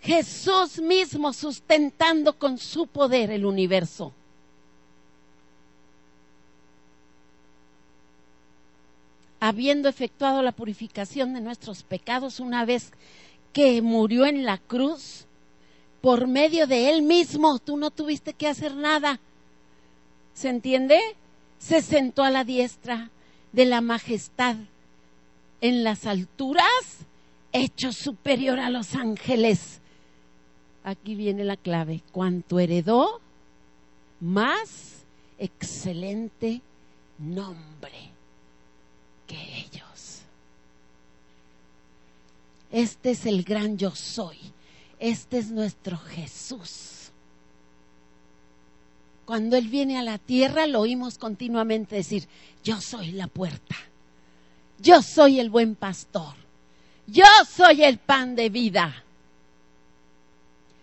Jesús 0.02 0.80
mismo 0.80 1.32
sustentando 1.32 2.38
con 2.38 2.58
su 2.58 2.88
poder 2.88 3.30
el 3.30 3.46
universo. 3.46 4.12
Habiendo 9.40 9.88
efectuado 9.88 10.42
la 10.42 10.52
purificación 10.52 11.32
de 11.32 11.40
nuestros 11.40 11.84
pecados 11.84 12.38
una 12.38 12.66
vez 12.66 12.92
que 13.54 13.80
murió 13.80 14.26
en 14.26 14.44
la 14.44 14.58
cruz, 14.58 15.24
por 16.00 16.26
medio 16.26 16.66
de 16.66 16.90
Él 16.90 17.02
mismo. 17.02 17.58
Tú 17.58 17.76
no 17.76 17.90
tuviste 17.90 18.32
que 18.32 18.48
hacer 18.48 18.74
nada. 18.74 19.20
¿Se 20.34 20.48
entiende? 20.48 20.98
Se 21.58 21.82
sentó 21.82 22.22
a 22.22 22.30
la 22.30 22.44
diestra 22.44 23.10
de 23.52 23.66
la 23.66 23.80
majestad 23.80 24.56
en 25.60 25.84
las 25.84 26.06
alturas, 26.06 26.64
hecho 27.52 27.92
superior 27.92 28.60
a 28.60 28.70
los 28.70 28.94
ángeles. 28.94 29.80
Aquí 30.84 31.14
viene 31.14 31.44
la 31.44 31.56
clave. 31.56 32.02
Cuanto 32.12 32.58
heredó, 32.58 33.20
más 34.20 35.04
excelente 35.38 36.62
nombre 37.18 38.10
que 39.26 39.36
ellos. 39.36 40.20
Este 42.72 43.10
es 43.10 43.26
el 43.26 43.42
gran 43.42 43.76
yo 43.76 43.94
soy 43.94 44.38
este 45.00 45.38
es 45.38 45.50
nuestro 45.50 45.96
Jesús. 45.96 47.10
Cuando 49.24 49.56
Él 49.56 49.68
viene 49.68 49.98
a 49.98 50.02
la 50.02 50.18
tierra, 50.18 50.66
lo 50.66 50.80
oímos 50.80 51.16
continuamente 51.16 51.96
decir, 51.96 52.28
yo 52.62 52.80
soy 52.80 53.12
la 53.12 53.26
puerta, 53.26 53.76
yo 54.78 55.02
soy 55.02 55.40
el 55.40 55.50
buen 55.50 55.74
pastor, 55.74 56.34
yo 57.06 57.24
soy 57.48 57.82
el 57.84 57.98
pan 57.98 58.34
de 58.34 58.50
vida, 58.50 59.04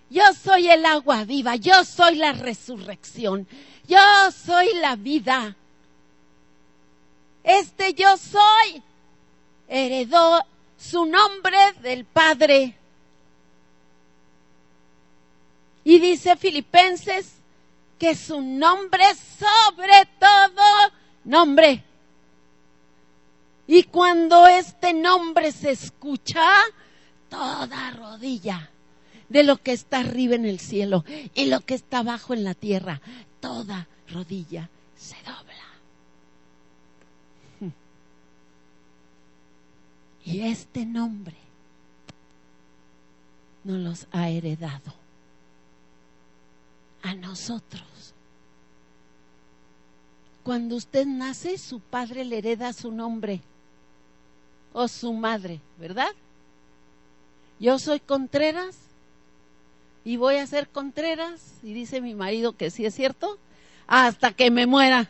yo 0.09 0.23
soy 0.41 0.69
el 0.69 0.85
agua 0.85 1.23
viva, 1.25 1.55
yo 1.57 1.83
soy 1.83 2.15
la 2.15 2.31
resurrección, 2.31 3.47
yo 3.87 3.99
soy 4.31 4.73
la 4.75 4.95
vida. 4.95 5.55
Este 7.43 7.93
yo 7.93 8.17
soy 8.17 8.81
heredó 9.67 10.41
su 10.77 11.05
nombre 11.05 11.57
del 11.81 12.05
Padre 12.05 12.75
y 15.87 15.99
dice 15.99 16.35
Filipenses 16.35 17.35
que 17.97 18.13
su 18.13 18.41
nombre 18.41 19.05
sobre 19.39 20.05
todo 20.19 20.61
nombre. 21.23 21.81
Y 23.67 23.83
cuando 23.83 24.47
este 24.47 24.93
nombre 24.93 25.53
se 25.53 25.71
escucha, 25.71 26.45
toda 27.29 27.91
rodilla 27.91 28.69
de 29.29 29.45
lo 29.45 29.55
que 29.55 29.71
está 29.71 29.99
arriba 29.99 30.35
en 30.35 30.43
el 30.43 30.59
cielo 30.59 31.05
y 31.33 31.45
lo 31.45 31.61
que 31.61 31.75
está 31.75 31.99
abajo 31.99 32.33
en 32.33 32.43
la 32.43 32.53
tierra, 32.53 32.99
toda 33.39 33.87
rodilla 34.09 34.69
se 34.97 35.15
dobla. 35.23 37.73
Y 40.25 40.41
este 40.41 40.85
nombre 40.85 41.37
nos 43.63 43.77
los 43.77 44.07
ha 44.11 44.27
heredado 44.27 45.06
a 47.07 47.15
nosotros. 47.15 48.13
Cuando 50.43 50.75
usted 50.75 51.05
nace, 51.05 51.57
su 51.57 51.79
padre 51.79 52.25
le 52.25 52.37
hereda 52.37 52.73
su 52.73 52.91
nombre 52.91 53.41
o 54.73 54.87
su 54.87 55.13
madre, 55.13 55.61
¿verdad? 55.77 56.11
Yo 57.59 57.79
soy 57.79 57.99
Contreras 57.99 58.77
y 60.03 60.17
voy 60.17 60.35
a 60.35 60.47
ser 60.47 60.69
Contreras, 60.69 61.41
y 61.63 61.73
dice 61.73 62.01
mi 62.01 62.13
marido 62.13 62.55
que 62.55 62.71
sí 62.71 62.85
es 62.85 62.93
cierto, 62.93 63.37
hasta 63.87 64.31
que 64.31 64.51
me 64.51 64.67
muera. 64.67 65.09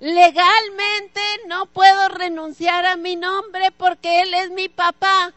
Legalmente 0.00 1.20
no 1.46 1.66
puedo 1.66 2.08
renunciar 2.08 2.86
a 2.86 2.96
mi 2.96 3.16
nombre 3.16 3.70
porque 3.70 4.22
él 4.22 4.32
es 4.34 4.50
mi 4.50 4.68
papá. 4.68 5.32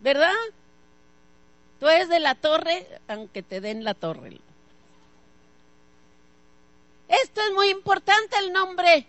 ¿Verdad? 0.00 0.34
Tú 1.80 1.88
eres 1.88 2.08
de 2.08 2.18
la 2.18 2.34
torre, 2.34 2.86
aunque 3.06 3.42
te 3.42 3.60
den 3.60 3.84
la 3.84 3.94
torre. 3.94 4.38
Esto 7.08 7.40
es 7.40 7.52
muy 7.52 7.68
importante 7.68 8.36
el 8.38 8.52
nombre. 8.52 9.06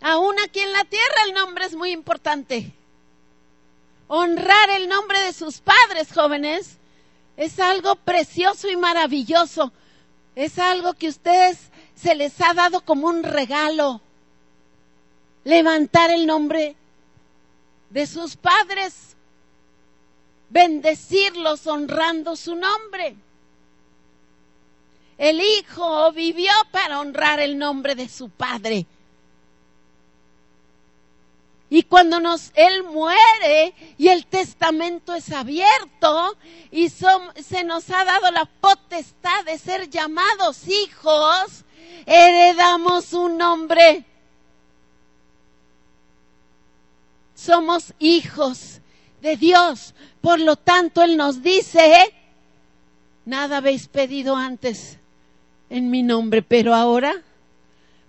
Aún 0.00 0.36
aquí 0.40 0.60
en 0.60 0.72
la 0.72 0.84
tierra 0.84 1.24
el 1.26 1.34
nombre 1.34 1.64
es 1.64 1.74
muy 1.74 1.90
importante. 1.90 2.72
Honrar 4.06 4.70
el 4.70 4.88
nombre 4.88 5.18
de 5.20 5.32
sus 5.32 5.58
padres 5.58 6.12
jóvenes 6.14 6.76
es 7.36 7.58
algo 7.58 7.96
precioso 7.96 8.68
y 8.68 8.76
maravilloso. 8.76 9.72
Es 10.36 10.58
algo 10.58 10.94
que 10.94 11.06
a 11.06 11.10
ustedes 11.10 11.58
se 11.96 12.14
les 12.14 12.40
ha 12.40 12.54
dado 12.54 12.80
como 12.82 13.08
un 13.08 13.22
regalo. 13.22 14.00
Levantar 15.44 16.10
el 16.10 16.26
nombre 16.26 16.76
de 17.90 18.06
sus 18.06 18.36
padres. 18.36 19.16
Bendecirlos 20.58 21.68
honrando 21.68 22.34
su 22.34 22.56
nombre. 22.56 23.14
El 25.16 25.40
hijo 25.40 26.10
vivió 26.10 26.50
para 26.72 26.98
honrar 26.98 27.38
el 27.38 27.56
nombre 27.56 27.94
de 27.94 28.08
su 28.08 28.28
padre. 28.28 28.84
Y 31.70 31.84
cuando 31.84 32.18
nos, 32.18 32.50
Él 32.56 32.82
muere 32.82 33.72
y 33.98 34.08
el 34.08 34.26
testamento 34.26 35.14
es 35.14 35.30
abierto 35.30 36.36
y 36.72 36.88
se 36.88 37.62
nos 37.62 37.88
ha 37.90 38.04
dado 38.04 38.32
la 38.32 38.46
potestad 38.46 39.44
de 39.44 39.58
ser 39.58 39.88
llamados 39.88 40.66
hijos, 40.66 41.64
heredamos 42.04 43.12
un 43.12 43.38
nombre. 43.38 44.04
Somos 47.36 47.94
hijos 48.00 48.77
de 49.20 49.36
Dios. 49.36 49.94
Por 50.20 50.40
lo 50.40 50.56
tanto, 50.56 51.02
Él 51.02 51.16
nos 51.16 51.42
dice, 51.42 52.14
nada 53.24 53.58
habéis 53.58 53.88
pedido 53.88 54.36
antes 54.36 54.98
en 55.70 55.90
mi 55.90 56.02
nombre, 56.02 56.42
pero 56.42 56.74
ahora, 56.74 57.22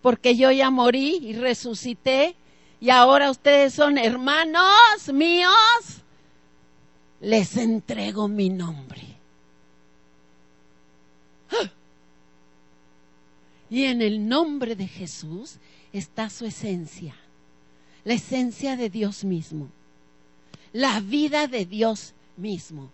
porque 0.02 0.36
yo 0.36 0.52
ya 0.52 0.69
morí 0.69 1.17
y 1.22 1.34
resucité, 1.34 2.36
y 2.82 2.89
ahora 2.89 3.30
ustedes 3.30 3.74
son 3.74 3.98
hermanos 3.98 5.12
míos, 5.12 5.54
les 7.19 7.58
entrego 7.58 8.28
mi 8.28 8.50
nombre. 8.50 9.02
Y 13.69 13.86
en 13.86 14.02
el 14.02 14.28
nombre 14.28 14.76
de 14.76 14.88
Jesús 14.88 15.58
está 15.93 16.30
su 16.30 16.45
esencia, 16.45 17.15
la 18.04 18.13
esencia 18.13 18.76
de 18.76 18.89
Dios 18.89 19.24
mismo, 19.24 19.69
la 20.73 20.99
vida 20.99 21.47
de 21.47 21.65
Dios 21.65 22.13
mismo 22.38 22.89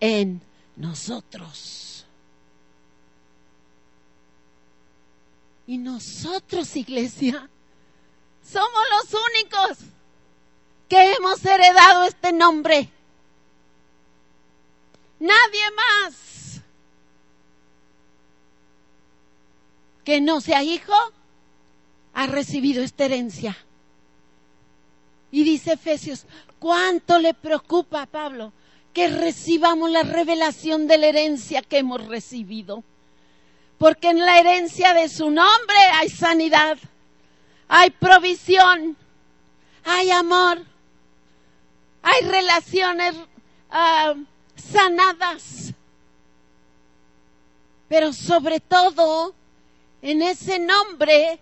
en 0.00 0.40
nosotros. 0.76 2.06
Y 5.66 5.78
nosotros, 5.78 6.74
iglesia, 6.74 7.48
somos 8.42 8.82
los 8.90 9.20
únicos 9.32 9.78
que 10.88 11.14
hemos 11.14 11.44
heredado 11.44 12.04
este 12.04 12.32
nombre. 12.32 12.90
Nadie 15.20 15.70
más 15.76 16.60
que 20.04 20.20
no 20.20 20.40
sea 20.40 20.62
hijo 20.62 20.94
ha 22.14 22.26
recibido 22.26 22.82
esta 22.82 23.04
herencia. 23.04 23.56
Y 25.30 25.44
dice 25.44 25.72
Efesios, 25.72 26.26
¿cuánto 26.58 27.18
le 27.18 27.34
preocupa 27.34 28.02
a 28.02 28.06
Pablo 28.06 28.52
que 28.92 29.08
recibamos 29.08 29.90
la 29.90 30.02
revelación 30.02 30.86
de 30.86 30.98
la 30.98 31.06
herencia 31.06 31.62
que 31.62 31.78
hemos 31.78 32.06
recibido? 32.06 32.82
Porque 33.78 34.08
en 34.08 34.20
la 34.20 34.38
herencia 34.38 34.92
de 34.94 35.08
su 35.08 35.30
nombre 35.30 35.76
hay 35.94 36.08
sanidad 36.08 36.78
hay 37.72 37.90
provisión, 37.90 38.96
hay 39.84 40.10
amor, 40.10 40.60
hay 42.02 42.26
relaciones 42.26 43.14
ah, 43.70 44.14
sanadas. 44.56 45.72
Pero 47.88 48.12
sobre 48.12 48.58
todo, 48.58 49.32
en 50.02 50.22
ese 50.22 50.58
nombre 50.58 51.38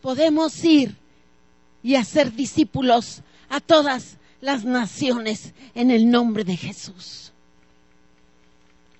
podemos 0.00 0.64
ir 0.64 0.96
y 1.82 1.94
hacer 1.94 2.32
discípulos 2.32 3.22
a 3.48 3.60
todas 3.60 4.18
las 4.40 4.64
naciones 4.64 5.52
en 5.74 5.90
el 5.90 6.10
nombre 6.10 6.44
de 6.44 6.56
Jesús. 6.56 7.32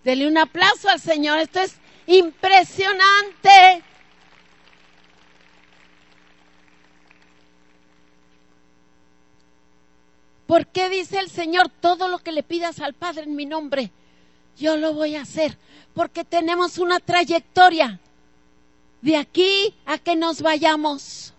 Dele 0.04 0.26
un 0.26 0.38
aplauso 0.38 0.88
al 0.88 1.00
Señor, 1.00 1.38
esto 1.38 1.60
es 1.60 1.74
impresionante. 2.06 3.82
¿Por 10.46 10.66
qué 10.66 10.88
dice 10.88 11.18
el 11.18 11.28
Señor 11.28 11.68
todo 11.68 12.08
lo 12.08 12.20
que 12.20 12.32
le 12.32 12.42
pidas 12.42 12.80
al 12.80 12.94
Padre 12.94 13.24
en 13.24 13.36
mi 13.36 13.44
nombre? 13.44 13.90
Yo 14.56 14.78
lo 14.78 14.94
voy 14.94 15.14
a 15.14 15.22
hacer 15.22 15.58
porque 15.94 16.24
tenemos 16.24 16.78
una 16.78 17.00
trayectoria 17.00 18.00
de 19.02 19.16
aquí 19.16 19.74
a 19.84 19.98
que 19.98 20.16
nos 20.16 20.40
vayamos. 20.40 21.34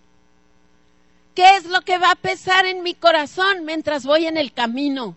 ¿Qué 1.34 1.56
es 1.56 1.64
lo 1.66 1.80
que 1.82 1.98
va 1.98 2.10
a 2.10 2.16
pesar 2.16 2.66
en 2.66 2.82
mi 2.82 2.94
corazón 2.94 3.64
mientras 3.64 4.04
voy 4.04 4.26
en 4.26 4.36
el 4.36 4.52
camino? 4.52 5.16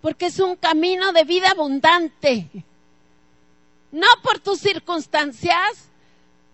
Porque 0.00 0.26
es 0.26 0.40
un 0.40 0.56
camino 0.56 1.12
de 1.12 1.24
vida 1.24 1.50
abundante. 1.50 2.48
No 3.90 4.06
por 4.22 4.38
tus 4.40 4.60
circunstancias, 4.60 5.88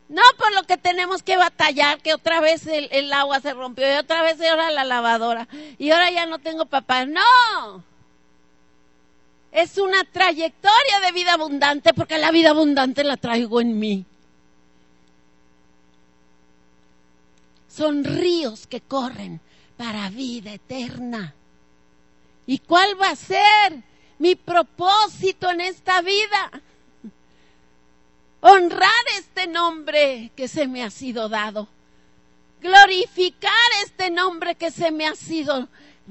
no 0.09 0.23
por 0.39 0.53
lo 0.53 0.65
que 0.65 0.77
tenemos 0.77 1.23
que 1.23 1.37
batallar, 1.37 2.01
que 2.01 2.15
otra 2.15 2.41
vez 2.41 2.67
el, 2.67 3.13
agua 3.13 3.41
se 3.41 3.55
rompió 3.55 3.91
y 3.91 3.97
otra 3.97 4.23
vez 4.23 4.41
ahora 4.41 4.71
la 4.71 4.85
lavadora 4.85 5.49
y 5.79 5.91
ahora 5.91 6.11
ya 6.11 6.27
no 6.27 6.39
tengo 6.39 6.67
papá. 6.67 7.07
No. 7.07 7.83
Es 9.51 9.79
una 9.79 10.05
trayectoria 10.05 11.01
de 11.05 11.13
vida 11.13 11.35
abundante 11.35 11.95
porque 11.95 12.19
la 12.19 12.31
vida 12.31 12.51
abundante 12.51 13.03
la 13.03 13.17
traigo 13.17 13.61
en 13.61 13.79
mí. 13.79 14.05
Son 17.75 18.05
ríos 18.05 18.67
que 18.67 18.81
corren 18.81 19.41
para 19.77 20.11
vida 20.11 20.53
eterna. 20.53 21.35
¿Y 22.47 22.59
cuál 22.59 23.01
va 23.01 23.11
a 23.11 23.17
ser 23.17 23.83
mi 24.19 24.35
propósito 24.35 25.51
en 25.51 25.63
esta 25.63 26.03
vida? 26.03 26.63
honrar 28.47 28.91
este 29.19 29.47
nombre 29.47 30.31
que 30.37 30.49
se 30.49 30.69
me 30.69 30.83
ha 30.83 30.91
sido 30.91 31.31
dado, 31.31 31.67
glorificar 32.61 33.51
este 33.83 34.11
nombre 34.11 34.55
que 34.55 34.71
se 34.71 34.91
me 34.91 35.07
ha 35.07 35.15
sido 35.15 35.67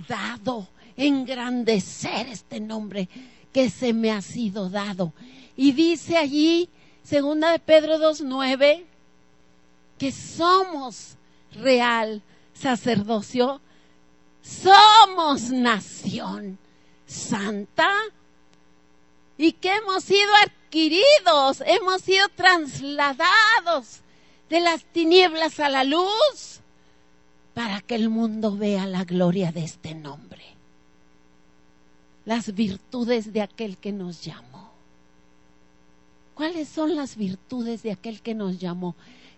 dado, 0.08 0.68
engrandecer 0.98 2.28
este 2.30 2.60
nombre 2.60 3.08
que 3.54 3.70
se 3.70 3.94
me 3.94 4.12
ha 4.12 4.24
sido 4.24 4.68
dado. 4.70 5.14
Y 5.56 5.74
dice 5.74 6.18
allí, 6.18 6.70
segunda 7.04 7.52
de 7.52 7.60
Pedro 7.60 8.00
2.9, 8.00 8.84
que 10.00 10.12
somos 10.12 11.16
real 11.56 12.22
sacerdocio 12.54 13.62
somos 14.42 15.52
nación 15.52 16.58
santa 17.06 17.90
y 19.38 19.54
que 19.54 19.76
hemos 19.76 20.04
sido 20.04 20.30
adquiridos, 20.46 21.64
hemos 21.66 22.02
sido 22.02 22.28
trasladados 22.30 24.02
de 24.50 24.60
las 24.60 24.84
tinieblas 24.86 25.60
a 25.60 25.70
la 25.70 25.84
luz 25.84 26.62
para 27.54 27.82
que 27.82 27.96
el 27.96 28.10
mundo 28.10 28.56
vea 28.56 28.86
la 28.86 29.04
gloria 29.04 29.52
de 29.52 29.64
este 29.64 29.96
nombre, 29.96 30.44
las 32.26 32.54
virtudes 32.54 33.32
de 33.34 33.42
aquel 33.42 33.78
que 33.78 33.92
nos 33.92 34.24
llamó. 34.24 34.72
¿Cuáles 36.34 36.68
son 36.68 36.96
las 36.96 37.16
virtudes 37.16 37.84
de 37.84 37.92
aquel 37.92 38.22
que 38.22 38.34
nos 38.34 38.60
llamó? 38.60 38.96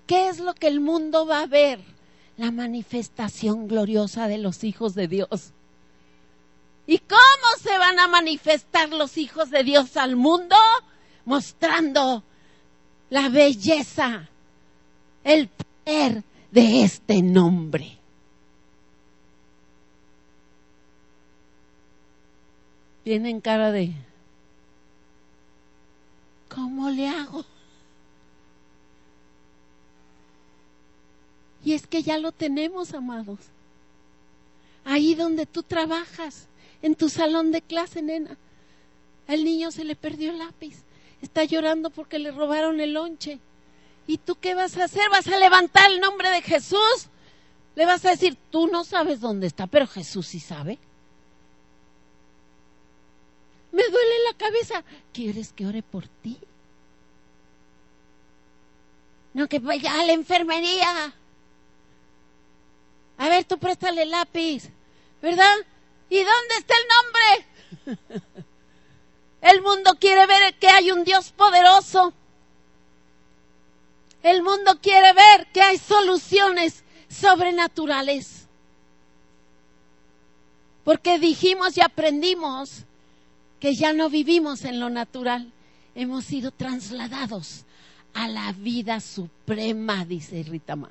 ¿Qué 0.07 0.29
es 0.29 0.39
lo 0.39 0.53
que 0.53 0.67
el 0.67 0.79
mundo 0.79 1.25
va 1.25 1.41
a 1.41 1.47
ver? 1.47 1.94
La 2.37 2.51
manifestación 2.51 3.67
gloriosa 3.67 4.27
de 4.27 4.37
los 4.37 4.63
hijos 4.63 4.93
de 4.93 5.07
Dios. 5.07 5.53
¿Y 6.87 6.99
cómo 6.99 7.17
se 7.61 7.77
van 7.77 7.99
a 7.99 8.07
manifestar 8.07 8.89
los 8.89 9.17
hijos 9.17 9.49
de 9.49 9.63
Dios 9.63 9.97
al 9.97 10.15
mundo? 10.15 10.55
Mostrando 11.25 12.23
la 13.09 13.29
belleza, 13.29 14.29
el 15.23 15.49
poder 15.49 16.23
de 16.51 16.83
este 16.83 17.21
nombre. 17.21 17.97
Tienen 23.03 23.39
cara 23.39 23.71
de, 23.71 23.93
¿cómo 26.49 26.89
le 26.89 27.07
hago? 27.07 27.45
Y 31.65 31.73
es 31.73 31.87
que 31.87 32.03
ya 32.03 32.19
lo 32.19 32.31
tenemos, 32.31 32.93
amados. 32.93 33.39
Ahí 34.85 35.15
donde 35.15 35.47
tú 35.47 35.63
trabajas, 35.63 36.47
en 36.83 36.93
tu 36.93 37.09
salón 37.09 37.51
de 37.51 37.63
clase, 37.63 38.03
nena. 38.03 38.37
Al 39.27 39.43
niño 39.43 39.71
se 39.71 39.83
le 39.83 39.95
perdió 39.95 40.29
el 40.29 40.37
lápiz. 40.37 40.83
Está 41.23 41.43
llorando 41.43 41.89
porque 41.89 42.19
le 42.19 42.29
robaron 42.29 42.79
el 42.79 42.93
lonche. 42.93 43.39
¿Y 44.05 44.19
tú 44.19 44.35
qué 44.39 44.53
vas 44.53 44.77
a 44.77 44.83
hacer? 44.83 45.09
¿Vas 45.09 45.27
a 45.27 45.39
levantar 45.39 45.89
el 45.89 45.99
nombre 45.99 46.29
de 46.29 46.43
Jesús? 46.43 47.07
Le 47.75 47.87
vas 47.87 48.05
a 48.05 48.11
decir, 48.11 48.37
tú 48.51 48.67
no 48.67 48.83
sabes 48.83 49.19
dónde 49.19 49.47
está, 49.47 49.65
pero 49.65 49.87
Jesús 49.87 50.27
sí 50.27 50.39
sabe. 50.39 50.77
Me 53.71 53.83
duele 53.83 54.23
la 54.31 54.37
cabeza. 54.37 54.83
¿Quieres 55.11 55.51
que 55.51 55.65
ore 55.65 55.81
por 55.81 56.07
ti? 56.07 56.37
No, 59.33 59.47
que 59.47 59.57
vaya 59.57 59.99
a 59.99 60.05
la 60.05 60.13
enfermería. 60.13 61.15
A 63.17 63.29
ver, 63.29 63.45
tú 63.45 63.57
préstale 63.57 64.05
lápiz, 64.05 64.69
¿verdad? 65.21 65.55
¿Y 66.09 66.17
dónde 66.17 66.55
está 66.57 66.73
el 66.75 67.95
nombre? 67.95 68.25
El 69.41 69.61
mundo 69.61 69.95
quiere 69.99 70.25
ver 70.25 70.55
que 70.55 70.67
hay 70.67 70.89
un 70.89 71.03
Dios 71.03 71.31
poderoso. 71.31 72.13
El 74.23 74.41
mundo 74.41 74.79
quiere 74.81 75.13
ver 75.13 75.45
que 75.53 75.61
hay 75.61 75.77
soluciones 75.77 76.83
sobrenaturales. 77.09 78.47
Porque 80.83 81.19
dijimos 81.19 81.77
y 81.77 81.81
aprendimos 81.81 82.85
que 83.59 83.75
ya 83.75 83.93
no 83.93 84.09
vivimos 84.09 84.65
en 84.65 84.79
lo 84.79 84.89
natural. 84.89 85.51
Hemos 85.93 86.25
sido 86.25 86.49
trasladados 86.49 87.65
a 88.15 88.27
la 88.27 88.51
vida 88.51 88.99
suprema, 88.99 90.05
dice 90.05 90.41
Ritama. 90.41 90.89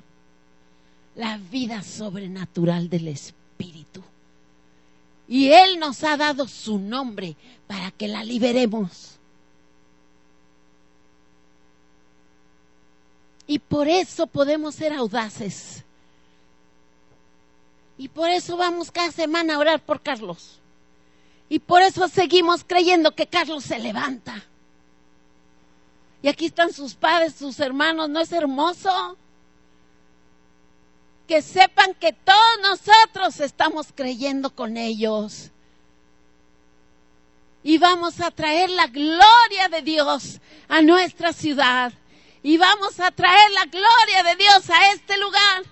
La 1.15 1.37
vida 1.37 1.81
sobrenatural 1.81 2.89
del 2.89 3.07
Espíritu. 3.07 4.03
Y 5.27 5.51
Él 5.51 5.79
nos 5.79 6.03
ha 6.03 6.17
dado 6.17 6.47
su 6.47 6.77
nombre 6.77 7.35
para 7.67 7.91
que 7.91 8.07
la 8.07 8.23
liberemos. 8.23 9.15
Y 13.47 13.59
por 13.59 13.87
eso 13.87 14.27
podemos 14.27 14.75
ser 14.75 14.93
audaces. 14.93 15.83
Y 17.97 18.09
por 18.09 18.29
eso 18.29 18.57
vamos 18.57 18.91
cada 18.91 19.11
semana 19.11 19.55
a 19.55 19.59
orar 19.59 19.79
por 19.81 20.01
Carlos. 20.01 20.59
Y 21.47 21.59
por 21.59 21.81
eso 21.81 22.07
seguimos 22.07 22.63
creyendo 22.63 23.13
que 23.13 23.27
Carlos 23.27 23.63
se 23.63 23.79
levanta. 23.79 24.43
Y 26.21 26.27
aquí 26.27 26.47
están 26.47 26.73
sus 26.73 26.95
padres, 26.95 27.35
sus 27.35 27.59
hermanos. 27.59 28.09
¿No 28.09 28.19
es 28.19 28.31
hermoso? 28.31 29.15
Que 31.27 31.41
sepan 31.41 31.93
que 31.95 32.13
todos 32.13 32.59
nosotros 32.61 33.39
estamos 33.39 33.87
creyendo 33.93 34.53
con 34.53 34.77
ellos. 34.77 35.51
Y 37.63 37.79
vamos 37.79 38.21
a 38.21 38.29
traer 38.29 38.69
la 38.69 38.87
gloria 38.87 39.69
de 39.71 39.81
Dios 39.81 40.39
a 40.67 40.81
nuestra 40.81 41.33
ciudad. 41.33 41.91
Y 42.43 42.57
vamos 42.57 42.99
a 42.99 43.09
traer 43.09 43.51
la 43.51 43.65
gloria 43.65 44.23
de 44.23 44.35
Dios 44.35 44.69
a 44.69 44.91
este 44.91 45.17
lugar. 45.17 45.63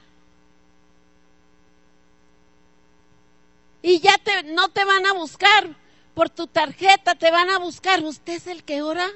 Y 3.84 4.00
ya 4.00 4.18
te, 4.18 4.42
no 4.44 4.70
te 4.70 4.84
van 4.86 5.06
a 5.06 5.14
buscar 5.14 5.70
por 6.16 6.30
tu 6.30 6.48
tarjeta, 6.48 7.14
te 7.14 7.30
van 7.30 7.52
a 7.52 7.60
buscar. 7.60 8.02
¿Usted 8.04 8.34
es 8.34 8.48
el 8.48 8.64
que 8.64 8.82
ora 8.82 9.08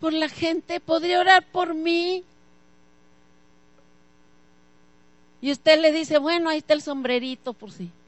por 0.00 0.12
la 0.12 0.28
gente? 0.28 0.80
¿Podría 0.80 1.20
orar 1.20 1.46
por 1.52 1.74
mí? 1.74 2.24
Y 5.46 5.52
usted 5.52 5.80
le 5.80 5.92
dice, 5.92 6.18
bueno, 6.18 6.50
ahí 6.50 6.58
está 6.58 6.74
el 6.74 6.82
sombrerito 6.82 7.52
por 7.52 7.70
si. 7.70 7.88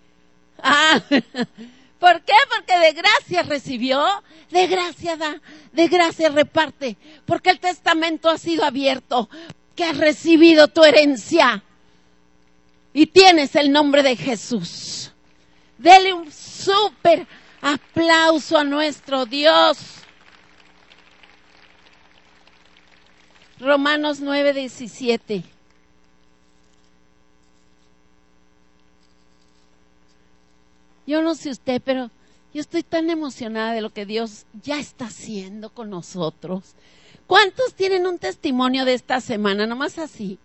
Ah, 0.61 1.01
¿por 2.01 2.23
qué? 2.23 2.33
Porque 2.53 2.77
de 2.77 2.93
gracia 2.95 3.45
recibió, 3.45 4.05
de 4.51 4.67
gracia 4.67 5.17
da, 5.17 5.41
de 5.73 5.87
gracia 5.87 6.31
reparte, 6.31 6.97
porque 7.27 7.51
el 7.51 7.61
testamento 7.61 8.29
ha 8.29 8.39
sido 8.39 8.65
abierto, 8.65 9.31
que 9.77 9.85
has 9.85 9.97
recibido 9.97 10.67
tu 10.67 10.83
herencia 10.83 11.63
y 12.93 13.07
tienes 13.07 13.55
el 13.55 13.71
nombre 13.71 14.03
de 14.03 14.17
Jesús. 14.17 15.13
Dele 15.79 16.13
un 16.13 16.33
súper 16.33 17.25
aplauso 17.61 18.59
a 18.59 18.65
nuestro 18.65 19.27
Dios. 19.27 19.79
Romanos 23.61 24.19
9, 24.19 24.55
17. 24.55 25.58
Yo 31.09 31.23
no 31.23 31.35
sé 31.35 31.49
usted, 31.49 31.81
pero 31.83 32.11
yo 32.53 32.61
estoy 32.61 32.83
tan 32.83 33.09
emocionada 33.09 33.73
de 33.73 33.81
lo 33.81 33.89
que 33.89 34.05
Dios 34.05 34.45
ya 34.63 34.79
está 34.79 35.07
haciendo 35.07 35.71
con 35.71 35.89
nosotros. 35.89 36.75
¿Cuántos 37.27 37.73
tienen 37.73 38.07
un 38.07 38.19
testimonio 38.19 38.85
de 38.85 38.93
esta 38.93 39.23
semana, 39.23 39.67
nomás 39.67 39.99
así, 39.99 40.39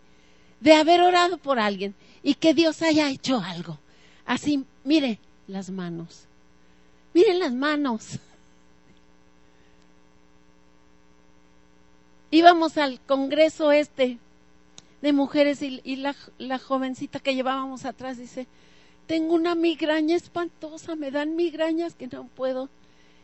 de 0.62 0.74
haber 0.74 1.02
orado 1.02 1.38
por 1.38 1.60
alguien 1.60 1.94
y 2.24 2.36
que 2.36 2.54
Dios 2.54 2.82
haya 2.82 3.10
hecho 3.10 3.42
algo? 3.42 3.78
Así, 4.26 4.64
mire 4.86 5.20
las 5.48 5.70
manos. 5.70 6.28
Miren 7.14 7.40
las 7.40 7.52
manos. 7.52 8.12
Íbamos 12.32 12.78
al 12.78 13.02
congreso 13.02 13.74
este 13.74 14.18
de 15.02 15.12
mujeres 15.12 15.62
y, 15.62 15.98
la, 15.98 16.16
la 16.38 16.58
jovencita 16.58 17.20
que 17.20 17.36
llevábamos 17.36 17.84
atrás 17.84 18.18
dice, 18.18 18.48
tengo 19.08 19.36
una 19.36 19.56
migraña 19.56 20.16
espantosa, 20.16 20.96
me 20.96 21.12
dan 21.12 21.36
migrañas 21.36 21.96
que 21.96 22.08
no 22.08 22.26
puedo 22.26 22.70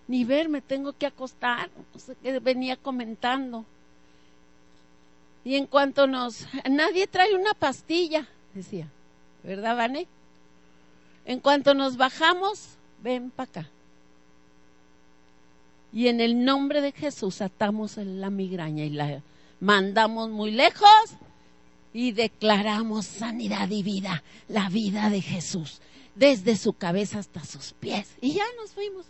ni 0.08 0.24
ver, 0.24 0.50
me 0.50 0.62
tengo 0.62 0.94
que 0.94 1.06
acostar, 1.06 1.70
no 1.94 2.00
sé 2.00 2.16
qué 2.22 2.40
venía 2.40 2.76
comentando. 2.78 3.64
Y 5.46 5.56
en 5.56 5.68
cuanto 5.68 6.08
nos, 6.08 6.48
nadie 6.70 7.08
trae 7.08 7.36
una 7.36 7.54
pastilla, 7.54 8.28
decía, 8.54 8.88
¿verdad, 9.44 9.78
Vane? 9.78 10.08
En 11.26 11.40
cuanto 11.40 11.74
nos 11.74 11.96
bajamos, 11.96 12.70
ven 13.04 13.30
para 13.30 13.50
acá. 13.50 13.70
Y 15.94 16.08
en 16.08 16.22
el 16.22 16.44
nombre 16.44 16.82
de 16.82 16.92
Jesús 16.92 17.42
atamos 17.42 17.98
la 17.98 18.30
migraña 18.30 18.84
y 18.84 18.90
la 18.90 19.22
mandamos 19.60 20.30
muy 20.30 20.52
lejos 20.52 20.90
y 21.94 22.12
declaramos 22.12 23.06
sanidad 23.06 23.70
y 23.70 23.84
vida, 23.84 24.24
la 24.48 24.70
vida 24.70 25.10
de 25.10 25.22
Jesús, 25.22 25.82
desde 26.16 26.56
su 26.56 26.74
cabeza 26.74 27.20
hasta 27.20 27.44
sus 27.44 27.74
pies. 27.74 28.16
Y 28.22 28.34
ya 28.34 28.46
nos 28.58 28.72
fuimos. 28.72 29.06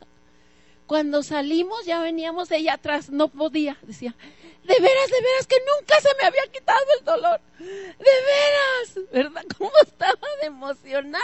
Cuando 0.88 1.22
salimos 1.22 1.86
ya 1.86 2.02
veníamos 2.02 2.50
ella 2.50 2.74
atrás, 2.74 3.12
no 3.12 3.28
podía, 3.28 3.78
decía, 3.84 4.16
de 4.64 4.74
veras, 4.80 5.08
de 5.08 5.22
veras 5.22 5.48
que 5.48 5.58
nunca 5.78 6.02
se 6.02 6.10
me 6.20 6.28
había 6.28 6.48
quitado 6.52 6.80
el 6.98 7.06
dolor, 7.06 7.42
de 7.60 7.96
veras, 8.00 9.12
¿verdad? 9.12 9.46
¿Cómo 9.58 9.72
estaba 9.84 10.28
de 10.42 10.48
emocionada? 10.48 11.22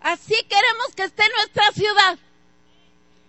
Así 0.00 0.34
queremos 0.44 0.94
que 0.96 1.04
esté 1.04 1.24
nuestra 1.36 1.70
ciudad, 1.72 2.18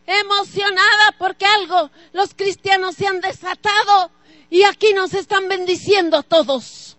emocionada 0.06 1.16
porque 1.18 1.46
algo, 1.46 1.90
los 2.14 2.34
cristianos 2.34 2.96
se 2.96 3.08
han 3.08 3.22
desatado 3.22 4.12
y 4.50 4.64
aquí 4.64 4.94
nos 4.94 5.14
están 5.14 5.48
bendiciendo 5.48 6.18
a 6.18 6.24
todos. 6.24 6.96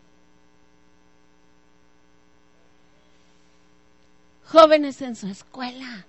jóvenes 4.47 5.03
en 5.03 5.16
su 5.16 5.27
escuela. 5.27 6.07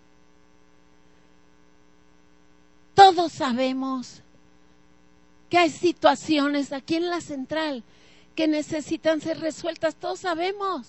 Todos 2.94 3.34
sabemos 3.34 4.22
que 5.50 5.58
hay 5.58 5.70
situaciones 5.70 6.72
aquí 6.72 6.96
en 6.96 7.10
la 7.10 7.22
central 7.22 7.84
que 8.36 8.48
necesitan 8.48 9.22
ser 9.22 9.40
resueltas, 9.40 9.96
todos 9.96 10.20
sabemos. 10.20 10.88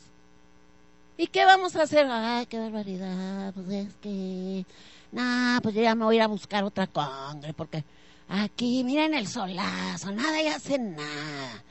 ¿Y 1.16 1.26
qué 1.26 1.44
vamos 1.44 1.74
a 1.76 1.82
hacer? 1.82 2.06
Ay, 2.08 2.46
qué 2.46 2.58
barbaridad, 2.58 3.52
pues 3.54 3.68
es 3.68 3.94
que, 3.96 4.64
nah, 5.12 5.60
pues 5.60 5.74
yo 5.74 5.82
ya 5.82 5.94
me 5.94 6.04
voy 6.04 6.16
a 6.16 6.18
ir 6.18 6.22
a 6.22 6.26
buscar 6.28 6.64
otra 6.64 6.86
congre, 6.86 7.52
porque 7.54 7.84
aquí, 8.28 8.84
miren 8.84 9.14
el 9.14 9.26
solazo, 9.26 10.12
nada 10.12 10.42
y 10.42 10.48
hacen 10.48 10.96
nada. 10.96 11.62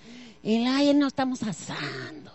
Y 0.44 0.66
ahí 0.66 0.94
no 0.94 1.08
estamos 1.08 1.44
asando. 1.44 2.32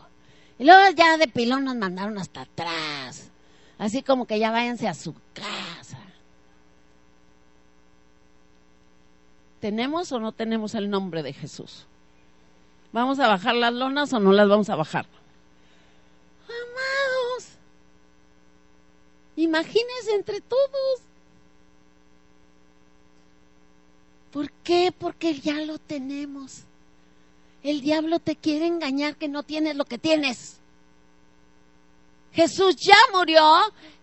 Y 0.58 0.64
luego 0.64 0.94
ya 0.94 1.16
de 1.16 1.28
pilón 1.28 1.64
nos 1.64 1.76
mandaron 1.76 2.18
hasta 2.18 2.42
atrás. 2.42 3.30
Así 3.78 4.02
como 4.02 4.26
que 4.26 4.38
ya 4.38 4.50
váyanse 4.50 4.86
a 4.86 4.94
su 4.94 5.14
casa. 5.32 5.98
¿Tenemos 9.60 10.10
o 10.12 10.20
no 10.20 10.32
tenemos 10.32 10.74
el 10.74 10.90
nombre 10.90 11.22
de 11.22 11.32
Jesús? 11.32 11.86
¿Vamos 12.92 13.18
a 13.20 13.28
bajar 13.28 13.54
las 13.54 13.72
lonas 13.72 14.12
o 14.12 14.20
no 14.20 14.32
las 14.32 14.48
vamos 14.48 14.68
a 14.68 14.76
bajar? 14.76 15.06
Amados, 16.46 17.48
imagínense 19.42 20.14
entre 20.14 20.40
todos. 20.40 21.00
¿Por 24.32 24.50
qué? 24.50 24.92
Porque 24.96 25.38
ya 25.38 25.60
lo 25.60 25.78
tenemos. 25.78 26.62
El 27.62 27.80
diablo 27.80 28.18
te 28.18 28.34
quiere 28.34 28.66
engañar 28.66 29.16
que 29.16 29.28
no 29.28 29.42
tienes 29.42 29.76
lo 29.76 29.84
que 29.84 29.98
tienes. 29.98 30.58
Jesús 32.32 32.76
ya 32.76 32.96
murió, 33.12 33.42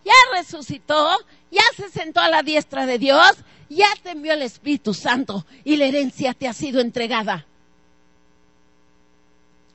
ya 0.06 0.14
resucitó, 0.38 1.10
ya 1.52 1.64
se 1.76 1.90
sentó 1.90 2.20
a 2.20 2.30
la 2.30 2.44
diestra 2.44 2.86
de 2.86 3.00
Dios, 3.00 3.32
ya 3.70 3.88
te 4.04 4.12
envió 4.12 4.34
el 4.34 4.44
Espíritu 4.44 4.94
Santo 4.94 5.46
y 5.64 5.78
la 5.78 5.86
herencia 5.86 6.34
te 6.34 6.48
ha 6.48 6.54
sido 6.54 6.80
entregada. 6.80 7.46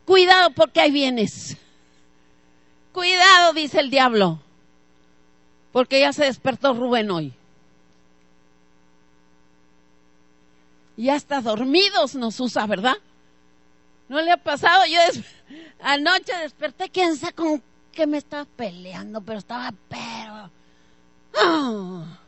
Cuidado 0.04 0.50
porque 0.50 0.80
ahí 0.80 0.92
vienes. 0.92 1.56
Cuidado, 2.92 3.52
dice 3.54 3.80
el 3.80 3.90
diablo, 3.90 4.40
porque 5.74 5.98
ya 5.98 6.12
se 6.12 6.26
despertó 6.26 6.72
Rubén 6.72 7.10
hoy. 7.10 7.34
Y 10.96 11.08
hasta 11.08 11.40
dormidos 11.40 12.14
nos 12.14 12.38
usa, 12.38 12.64
¿verdad? 12.68 12.94
¿No 14.08 14.22
le 14.22 14.30
ha 14.30 14.36
pasado? 14.36 14.84
Yo 14.86 15.00
anoche 15.80 16.32
desperté, 16.42 16.90
quién 16.90 17.16
sabe 17.16 17.32
con 17.32 17.60
qué 17.90 18.06
me 18.06 18.18
estaba 18.18 18.44
peleando, 18.44 19.20
pero 19.20 19.40
estaba 19.40 19.74
pero... 19.88 20.48
¡ah! 21.38 22.20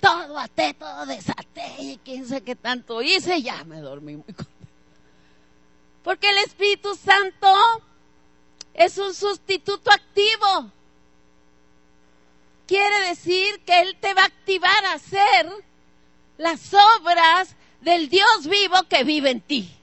todo 0.00 0.38
até, 0.38 0.74
todo 0.74 1.06
desaté, 1.06 1.76
y 1.78 2.00
quién 2.04 2.28
sabe 2.28 2.42
qué 2.42 2.56
tanto 2.56 3.00
hice, 3.00 3.40
ya 3.40 3.64
me 3.64 3.80
dormí 3.80 4.16
muy 4.16 4.34
contento. 4.34 4.68
Porque 6.04 6.28
el 6.28 6.36
Espíritu 6.44 6.94
Santo 6.94 7.48
es 8.74 8.98
un 8.98 9.14
sustituto 9.14 9.90
activo. 9.90 10.70
Quiere 12.72 13.08
decir 13.08 13.60
que 13.66 13.82
Él 13.82 13.98
te 14.00 14.14
va 14.14 14.22
a 14.22 14.24
activar 14.28 14.84
a 14.86 14.94
hacer 14.94 15.46
las 16.38 16.72
obras 16.72 17.54
del 17.82 18.08
Dios 18.08 18.46
vivo 18.46 18.84
que 18.88 19.04
vive 19.04 19.28
en 19.28 19.42
ti. 19.42 19.76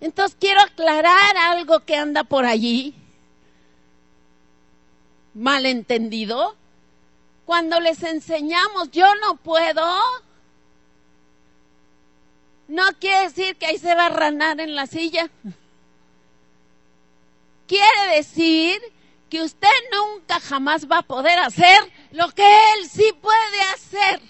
Entonces 0.00 0.38
quiero 0.40 0.62
aclarar 0.62 1.36
algo 1.36 1.80
que 1.80 1.96
anda 1.96 2.24
por 2.24 2.46
allí, 2.46 2.94
malentendido. 5.34 6.56
Cuando 7.44 7.78
les 7.78 8.02
enseñamos 8.02 8.90
yo 8.90 9.14
no 9.16 9.36
puedo, 9.36 9.86
no 12.68 12.84
quiere 12.98 13.24
decir 13.24 13.54
que 13.56 13.66
ahí 13.66 13.76
se 13.76 13.94
va 13.94 14.06
a 14.06 14.08
ranar 14.08 14.60
en 14.60 14.74
la 14.74 14.86
silla. 14.86 15.28
Quiere 17.66 18.16
decir 18.16 18.80
que 19.28 19.42
usted 19.42 19.68
nunca 19.92 20.40
jamás 20.40 20.90
va 20.90 20.98
a 20.98 21.02
poder 21.02 21.38
hacer 21.38 21.80
lo 22.12 22.28
que 22.30 22.44
él 22.44 22.88
sí 22.88 23.12
puede 23.20 23.60
hacer. 23.74 24.20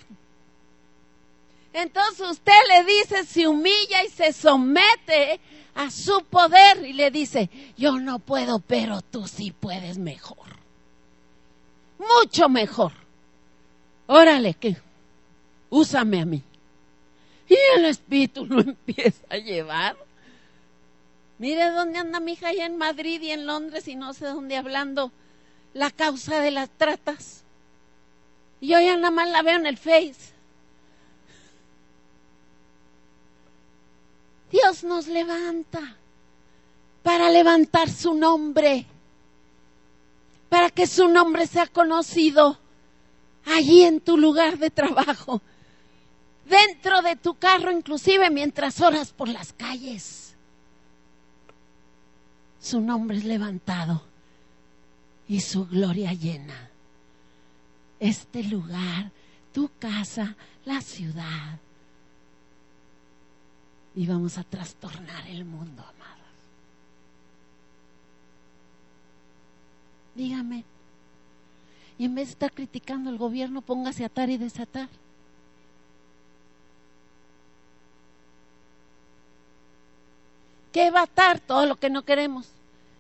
Entonces 1.73 2.29
usted 2.29 2.53
le 2.69 2.85
dice, 2.85 3.25
se 3.25 3.47
humilla 3.47 4.03
y 4.05 4.11
se 4.11 4.33
somete 4.33 5.41
a 5.75 5.91
su 5.91 6.25
poder 6.25 6.85
y 6.85 6.93
le 6.93 7.11
dice, 7.11 7.51
yo 7.77 7.99
no 8.01 8.19
puedo, 8.19 8.59
pero 8.59 9.01
tú 9.03 9.29
sí 9.29 9.53
puedes 9.53 9.99
mejor. 9.99 10.49
Mucho 11.99 12.49
mejor. 12.49 12.93
Órale, 14.07 14.55
que 14.55 14.77
úsame 15.71 16.21
a 16.21 16.25
mí. 16.25 16.43
Y 17.49 17.57
el 17.77 17.85
espíritu 17.85 18.45
lo 18.47 18.61
empieza 18.61 19.25
a 19.29 19.37
llevar. 19.37 19.97
Mire 21.39 21.71
dónde 21.71 21.99
anda 21.99 22.21
mi 22.21 22.33
hija 22.33 22.49
allá 22.49 22.67
en 22.67 22.77
Madrid 22.77 23.23
y 23.23 23.31
en 23.31 23.47
Londres 23.47 23.87
y 23.87 23.95
no 23.95 24.13
sé 24.13 24.27
dónde 24.27 24.57
hablando 24.57 25.13
la 25.73 25.91
causa 25.91 26.41
de 26.41 26.51
las 26.51 26.69
tratas. 26.71 27.45
Y 28.61 28.69
yo 28.69 28.81
ya 28.81 28.97
nada 28.97 29.13
más 29.13 29.29
la 29.29 29.43
veo 29.43 29.57
en 29.57 29.67
el 29.67 29.79
Face. 29.79 30.33
Dios 34.51 34.83
nos 34.83 35.07
levanta 35.07 35.97
para 37.03 37.31
levantar 37.31 37.89
su 37.89 38.15
nombre, 38.15 38.87
para 40.49 40.71
que 40.71 40.87
su 40.87 41.09
nombre 41.09 41.47
sea 41.47 41.67
conocido 41.67 42.59
allí 43.45 43.83
en 43.83 44.01
tu 44.01 44.17
lugar 44.17 44.59
de 44.59 44.71
trabajo, 44.71 45.41
dentro 46.47 47.03
de 47.03 47.17
tu 47.17 47.35
carro, 47.35 47.71
inclusive 47.71 48.31
mientras 48.31 48.81
oras 48.81 49.13
por 49.13 49.29
las 49.29 49.53
calles. 49.53 50.28
Su 52.69 52.83
nombre 52.83 53.17
es 53.17 53.25
levantado 53.25 54.03
y 55.27 55.41
su 55.41 55.67
gloria 55.67 56.13
llena. 56.13 56.69
Este 57.99 58.45
lugar, 58.45 59.11
tu 59.55 59.71
casa, 59.79 60.37
la 60.67 60.83
ciudad, 60.83 61.59
y 63.95 64.07
vamos 64.07 64.37
a 64.37 64.45
trastornar 64.45 65.27
el 65.29 65.47
mundo, 65.47 65.83
amados. 65.83 66.35
Dígame. 70.15 70.63
Y 71.97 72.05
en 72.05 72.15
vez 72.15 72.27
de 72.27 72.33
estar 72.33 72.53
criticando 72.53 73.09
al 73.09 73.17
gobierno, 73.17 73.63
póngase 73.63 74.03
a 74.03 74.09
atar 74.09 74.29
y 74.29 74.37
desatar. 74.37 74.91
¿Qué 80.71 80.91
va 80.91 81.01
a 81.01 81.05
atar? 81.05 81.41
Todo 81.41 81.65
lo 81.65 81.77
que 81.77 81.89
no 81.89 82.03
queremos. 82.03 82.58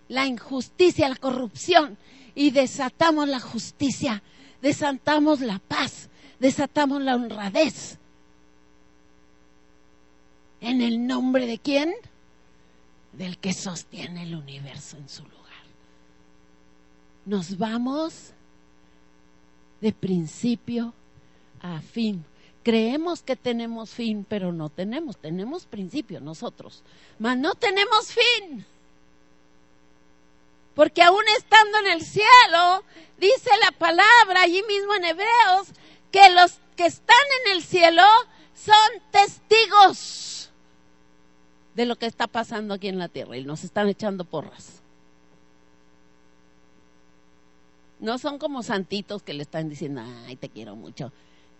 La 0.08 0.26
injusticia, 0.26 1.08
la 1.08 1.16
corrupción. 1.16 1.96
Y 2.34 2.50
desatamos 2.50 3.28
la 3.28 3.40
justicia, 3.40 4.22
desatamos 4.62 5.40
la 5.40 5.58
paz, 5.58 6.08
desatamos 6.38 7.02
la 7.02 7.16
honradez, 7.16 7.98
¿En 10.60 10.82
el 10.82 11.06
nombre 11.06 11.46
de 11.46 11.58
quién? 11.58 11.94
Del 13.12 13.38
que 13.38 13.52
sostiene 13.52 14.24
el 14.24 14.34
universo 14.34 14.96
en 14.96 15.08
su 15.08 15.22
lugar. 15.22 15.38
Nos 17.24 17.58
vamos 17.58 18.32
de 19.80 19.92
principio 19.92 20.92
a 21.60 21.80
fin. 21.80 22.24
Creemos 22.64 23.22
que 23.22 23.36
tenemos 23.36 23.90
fin, 23.90 24.26
pero 24.28 24.52
no 24.52 24.68
tenemos. 24.68 25.16
Tenemos 25.16 25.64
principio 25.64 26.20
nosotros, 26.20 26.82
mas 27.18 27.38
no 27.38 27.54
tenemos 27.54 28.12
fin. 28.12 28.64
Porque 30.78 31.02
aún 31.02 31.24
estando 31.36 31.76
en 31.78 31.86
el 31.88 32.02
cielo, 32.02 32.84
dice 33.18 33.50
la 33.64 33.72
palabra 33.76 34.42
allí 34.42 34.62
mismo 34.68 34.94
en 34.94 35.06
Hebreos, 35.06 35.72
que 36.12 36.30
los 36.30 36.60
que 36.76 36.86
están 36.86 37.16
en 37.44 37.56
el 37.56 37.64
cielo 37.64 38.04
son 38.54 39.02
testigos 39.10 40.52
de 41.74 41.84
lo 41.84 41.96
que 41.96 42.06
está 42.06 42.28
pasando 42.28 42.74
aquí 42.74 42.86
en 42.86 43.00
la 43.00 43.08
tierra 43.08 43.36
y 43.36 43.42
nos 43.42 43.64
están 43.64 43.88
echando 43.88 44.24
porras. 44.24 44.80
No 47.98 48.16
son 48.18 48.38
como 48.38 48.62
santitos 48.62 49.24
que 49.24 49.34
le 49.34 49.42
están 49.42 49.68
diciendo, 49.68 50.00
ay, 50.28 50.36
te 50.36 50.48
quiero 50.48 50.76
mucho, 50.76 51.10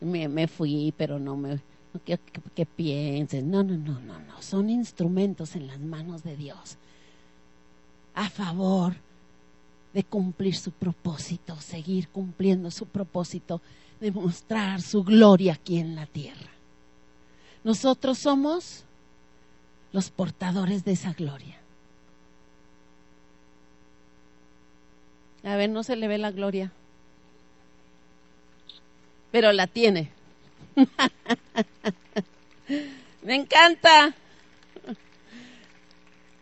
me, 0.01 0.47
fui, 0.47 0.95
pero 0.97 1.19
no 1.19 1.37
me, 1.37 1.55
no 1.55 2.01
quiero 2.05 2.23
que, 2.25 2.41
que 2.55 2.66
piensen. 2.66 3.51
No, 3.51 3.64
no, 3.64 3.77
no, 3.77 3.99
no, 3.99 4.21
no, 4.21 4.43
son 4.43 4.71
instrumentos 4.71 5.57
en 5.57 5.66
las 5.66 5.81
manos 5.81 6.23
de 6.23 6.37
Dios 6.37 6.79
a 8.14 8.31
favor 8.31 9.08
de 9.99 10.05
cumplir 10.05 10.55
su 10.55 10.71
propósito, 10.71 11.61
seguir 11.61 12.07
cumpliendo 12.07 12.71
su 12.71 12.87
propósito, 12.87 13.61
de 13.99 14.13
mostrar 14.13 14.81
su 14.81 15.03
gloria 15.03 15.55
aquí 15.55 15.81
en 15.81 15.97
la 15.97 16.07
tierra. 16.07 16.53
Nosotros 17.65 18.17
somos 18.17 18.85
los 19.91 20.11
portadores 20.11 20.85
de 20.85 20.93
esa 20.93 21.15
gloria. 21.15 21.59
A 25.43 25.57
ver, 25.57 25.69
no 25.69 25.83
se 25.83 25.97
le 25.97 26.07
ve 26.07 26.19
la 26.19 26.31
gloria. 26.31 26.71
Pero 29.33 29.51
la 29.51 29.67
tiene. 29.67 30.13
Me 33.25 33.35
encanta. 33.35 34.15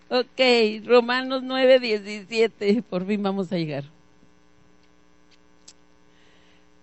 Ok, 0.09 0.41
Romanos 0.85 1.43
9, 1.43 1.81
17. 1.81 2.83
Por 2.83 3.07
fin 3.07 3.23
vamos 3.23 3.51
a 3.53 3.57
llegar. 3.57 3.85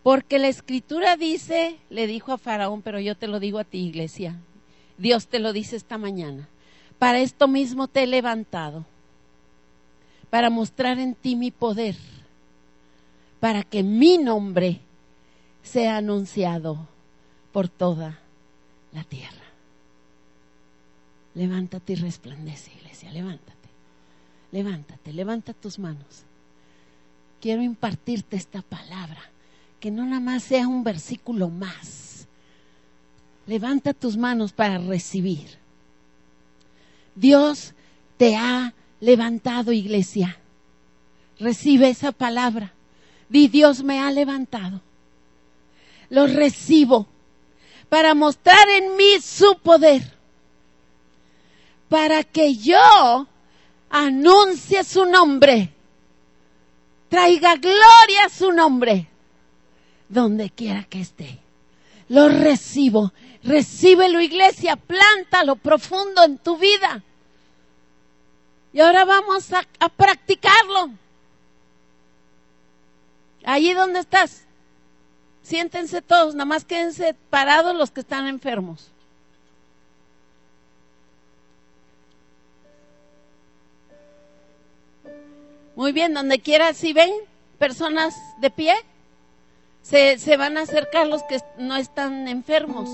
Porque 0.03 0.37
la 0.37 0.49
escritura 0.49 1.15
dice, 1.15 1.77
le 1.89 2.07
dijo 2.07 2.33
a 2.33 2.37
Faraón, 2.37 2.81
pero 2.81 2.99
yo 2.99 3.15
te 3.15 3.27
lo 3.27 3.39
digo 3.39 3.59
a 3.59 3.63
ti, 3.63 3.87
iglesia. 3.87 4.35
Dios 4.97 5.27
te 5.27 5.39
lo 5.39 5.53
dice 5.53 5.77
esta 5.77 5.97
mañana. 5.97 6.49
Para 6.99 7.19
esto 7.19 7.47
mismo 7.47 7.87
te 7.87 8.03
he 8.03 8.07
levantado, 8.07 8.85
para 10.29 10.49
mostrar 10.49 10.99
en 10.99 11.15
ti 11.15 11.35
mi 11.35 11.51
poder, 11.51 11.95
para 13.39 13.63
que 13.63 13.83
mi 13.83 14.17
nombre 14.17 14.81
sea 15.63 15.97
anunciado 15.97 16.87
por 17.53 17.69
toda 17.69 18.19
la 18.91 19.03
tierra. 19.03 19.42
Levántate 21.35 21.93
y 21.93 21.95
resplandece, 21.95 22.71
iglesia, 22.79 23.11
levántate. 23.11 23.53
Levántate, 24.51 25.13
levanta 25.13 25.53
tus 25.53 25.79
manos. 25.79 26.23
Quiero 27.41 27.61
impartirte 27.61 28.37
esta 28.37 28.61
palabra, 28.61 29.21
que 29.79 29.91
no 29.91 30.05
nada 30.05 30.19
más 30.19 30.43
sea 30.43 30.67
un 30.67 30.83
versículo 30.83 31.49
más. 31.49 32.27
Levanta 33.47 33.93
tus 33.93 34.15
manos 34.15 34.53
para 34.53 34.77
recibir. 34.77 35.57
Dios 37.15 37.73
te 38.17 38.35
ha 38.35 38.73
levantado, 39.01 39.71
iglesia. 39.71 40.37
Recibe 41.39 41.89
esa 41.89 42.11
palabra. 42.11 42.73
Di, 43.27 43.47
Dios 43.47 43.83
me 43.83 43.99
ha 43.99 44.11
levantado. 44.11 44.81
Lo 46.09 46.27
recibo 46.27 47.07
para 47.89 48.13
mostrar 48.13 48.69
en 48.77 48.95
mí 48.95 49.19
su 49.21 49.57
poder, 49.59 50.12
para 51.93 52.23
que 52.23 52.55
yo 52.55 53.27
anuncie 53.91 54.83
su 54.83 55.05
nombre, 55.05 55.71
traiga 57.07 57.55
gloria 57.57 58.25
a 58.25 58.29
su 58.29 58.51
nombre, 58.51 59.07
donde 60.09 60.49
quiera 60.49 60.85
que 60.85 61.01
esté. 61.01 61.37
Lo 62.09 62.29
recibo, 62.29 63.13
recíbelo 63.43 64.21
iglesia, 64.21 64.75
plántalo 64.75 65.55
profundo 65.55 66.23
en 66.23 66.39
tu 66.39 66.57
vida. 66.57 67.03
Y 68.73 68.79
ahora 68.79 69.05
vamos 69.05 69.53
a, 69.53 69.63
a 69.77 69.87
practicarlo. 69.87 70.89
Allí 73.45 73.71
donde 73.73 73.99
estás. 73.99 74.45
Siéntense 75.43 76.01
todos, 76.01 76.33
nada 76.33 76.45
más 76.45 76.65
quédense 76.65 77.15
parados 77.29 77.75
los 77.75 77.91
que 77.91 77.99
están 77.99 78.25
enfermos. 78.25 78.92
Muy 85.75 85.91
bien, 85.91 86.13
donde 86.13 86.39
quiera, 86.39 86.73
si 86.73 86.93
ven 86.93 87.11
personas 87.57 88.15
de 88.39 88.49
pie, 88.49 88.73
se, 89.81 90.19
se, 90.19 90.37
van 90.37 90.57
a 90.57 90.61
acercar 90.61 91.07
los 91.07 91.23
que 91.23 91.41
no 91.57 91.75
están 91.75 92.27
enfermos 92.27 92.89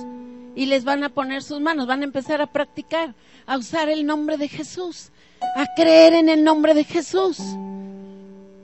y 0.56 0.66
les 0.66 0.84
van 0.84 1.04
a 1.04 1.10
poner 1.10 1.44
sus 1.44 1.60
manos, 1.60 1.88
van 1.88 2.02
a 2.02 2.06
empezar 2.06 2.42
a 2.42 2.48
practicar, 2.48 3.14
a 3.46 3.58
usar 3.58 3.90
el 3.90 4.06
nombre 4.06 4.38
de 4.38 4.48
Jesús, 4.48 5.10
a 5.56 5.68
creer 5.76 6.14
en 6.14 6.30
el 6.30 6.44
nombre 6.44 6.74
de 6.74 6.84
Jesús. 6.84 7.38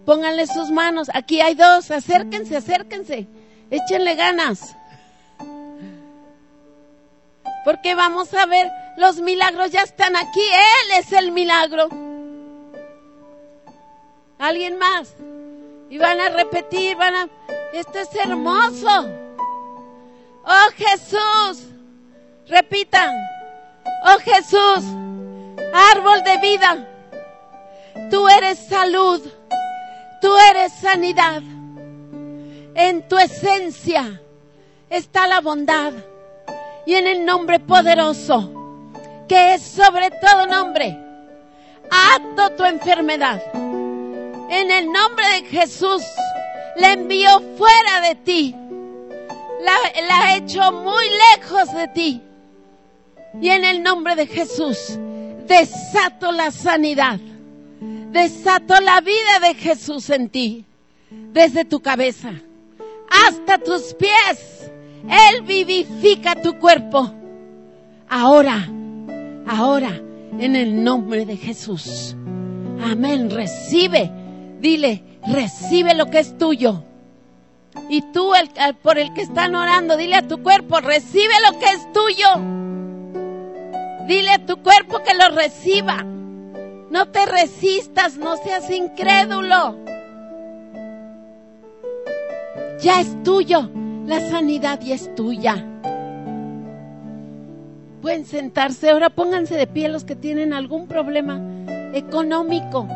Pónganle 0.05 0.47
sus 0.47 0.71
manos, 0.71 1.09
aquí 1.13 1.41
hay 1.41 1.55
dos, 1.55 1.91
acérquense, 1.91 2.55
acérquense. 2.55 3.27
Échenle 3.71 4.15
ganas. 4.15 4.75
Porque 7.65 7.95
vamos 7.95 8.31
a 8.35 8.45
ver, 8.45 8.71
los 8.97 9.19
milagros 9.19 9.71
ya 9.71 9.81
están 9.81 10.15
aquí. 10.15 10.39
Él 10.39 10.99
es 10.99 11.11
el 11.11 11.31
milagro. 11.31 11.89
¿Alguien 14.37 14.77
más? 14.77 15.13
Y 15.89 15.97
van 15.97 16.19
a 16.19 16.29
repetir, 16.29 16.97
van 16.97 17.15
a... 17.15 17.29
Esto 17.73 17.99
es 17.99 18.15
hermoso. 18.15 19.09
Oh 20.45 20.69
Jesús. 20.75 21.67
Repitan. 22.47 23.15
Oh 24.05 24.19
Jesús. 24.19 24.83
Árbol 25.93 26.23
de 26.23 26.37
vida. 26.37 26.87
Tú 28.09 28.27
eres 28.27 28.59
salud. 28.59 29.21
Tú 30.21 30.35
eres 30.51 30.73
sanidad. 30.73 31.41
En 32.75 33.07
tu 33.07 33.17
esencia 33.17 34.21
está 34.89 35.27
la 35.27 35.41
bondad. 35.41 35.93
Y 36.85 36.93
en 36.95 37.07
el 37.07 37.25
nombre 37.25 37.59
poderoso, 37.59 38.91
que 39.27 39.55
es 39.55 39.61
sobre 39.63 40.11
todo 40.11 40.45
nombre, 40.45 40.97
ato 41.89 42.51
tu 42.51 42.63
enfermedad. 42.63 43.41
En 44.57 44.71
el 44.71 44.89
nombre 44.89 45.25
de 45.33 45.49
Jesús, 45.49 46.01
la 46.77 46.93
envío 46.93 47.41
fuera 47.57 48.07
de 48.07 48.15
ti. 48.15 48.55
La, 49.61 49.75
la 50.07 50.37
hecho 50.37 50.71
muy 50.71 51.03
lejos 51.33 51.73
de 51.73 51.87
ti. 51.89 52.21
Y 53.41 53.49
en 53.49 53.65
el 53.65 53.83
nombre 53.83 54.15
de 54.15 54.27
Jesús, 54.27 54.97
desato 55.45 56.31
la 56.31 56.51
sanidad. 56.51 57.19
Desato 58.11 58.79
la 58.79 59.01
vida 59.01 59.39
de 59.41 59.55
Jesús 59.55 60.09
en 60.09 60.29
ti. 60.29 60.63
Desde 61.09 61.65
tu 61.65 61.81
cabeza 61.81 62.31
hasta 63.27 63.57
tus 63.57 63.93
pies. 63.93 64.71
Él 65.03 65.41
vivifica 65.41 66.41
tu 66.41 66.57
cuerpo. 66.59 67.11
Ahora, 68.07 68.69
ahora, 69.47 70.01
en 70.39 70.55
el 70.55 70.81
nombre 70.81 71.25
de 71.25 71.35
Jesús. 71.35 72.15
Amén. 72.81 73.29
Recibe. 73.29 74.23
Dile, 74.65 75.03
recibe 75.27 75.93
lo 75.93 76.09
que 76.09 76.17
es 76.17 76.39
tuyo. 76.39 76.83
Y 77.87 78.01
tú, 78.11 78.33
el, 78.33 78.49
por 78.75 78.97
el 78.97 79.13
que 79.13 79.21
están 79.21 79.53
orando, 79.53 79.95
dile 79.95 80.15
a 80.15 80.27
tu 80.27 80.41
cuerpo, 80.41 80.79
recibe 80.79 81.33
lo 81.47 81.59
que 81.59 81.65
es 81.65 81.93
tuyo. 81.93 82.27
Dile 84.07 84.31
a 84.31 84.43
tu 84.43 84.57
cuerpo 84.63 85.03
que 85.03 85.13
lo 85.13 85.29
reciba. 85.35 86.03
No 86.89 87.09
te 87.09 87.27
resistas, 87.27 88.17
no 88.17 88.37
seas 88.37 88.71
incrédulo 88.71 89.85
ya 92.79 93.01
es 93.01 93.23
tuyo. 93.23 93.69
La 94.05 94.19
sanidad 94.19 94.79
ya 94.81 94.95
es 94.95 95.13
tuya. 95.15 95.65
Pueden 98.01 98.25
sentarse. 98.25 98.89
Ahora 98.89 99.09
pónganse 99.09 99.55
de 99.55 99.67
pie 99.67 99.89
los 99.89 100.03
que 100.03 100.15
tienen 100.15 100.53
algún 100.53 100.87
problema 100.87 101.39
económico. 101.93 102.87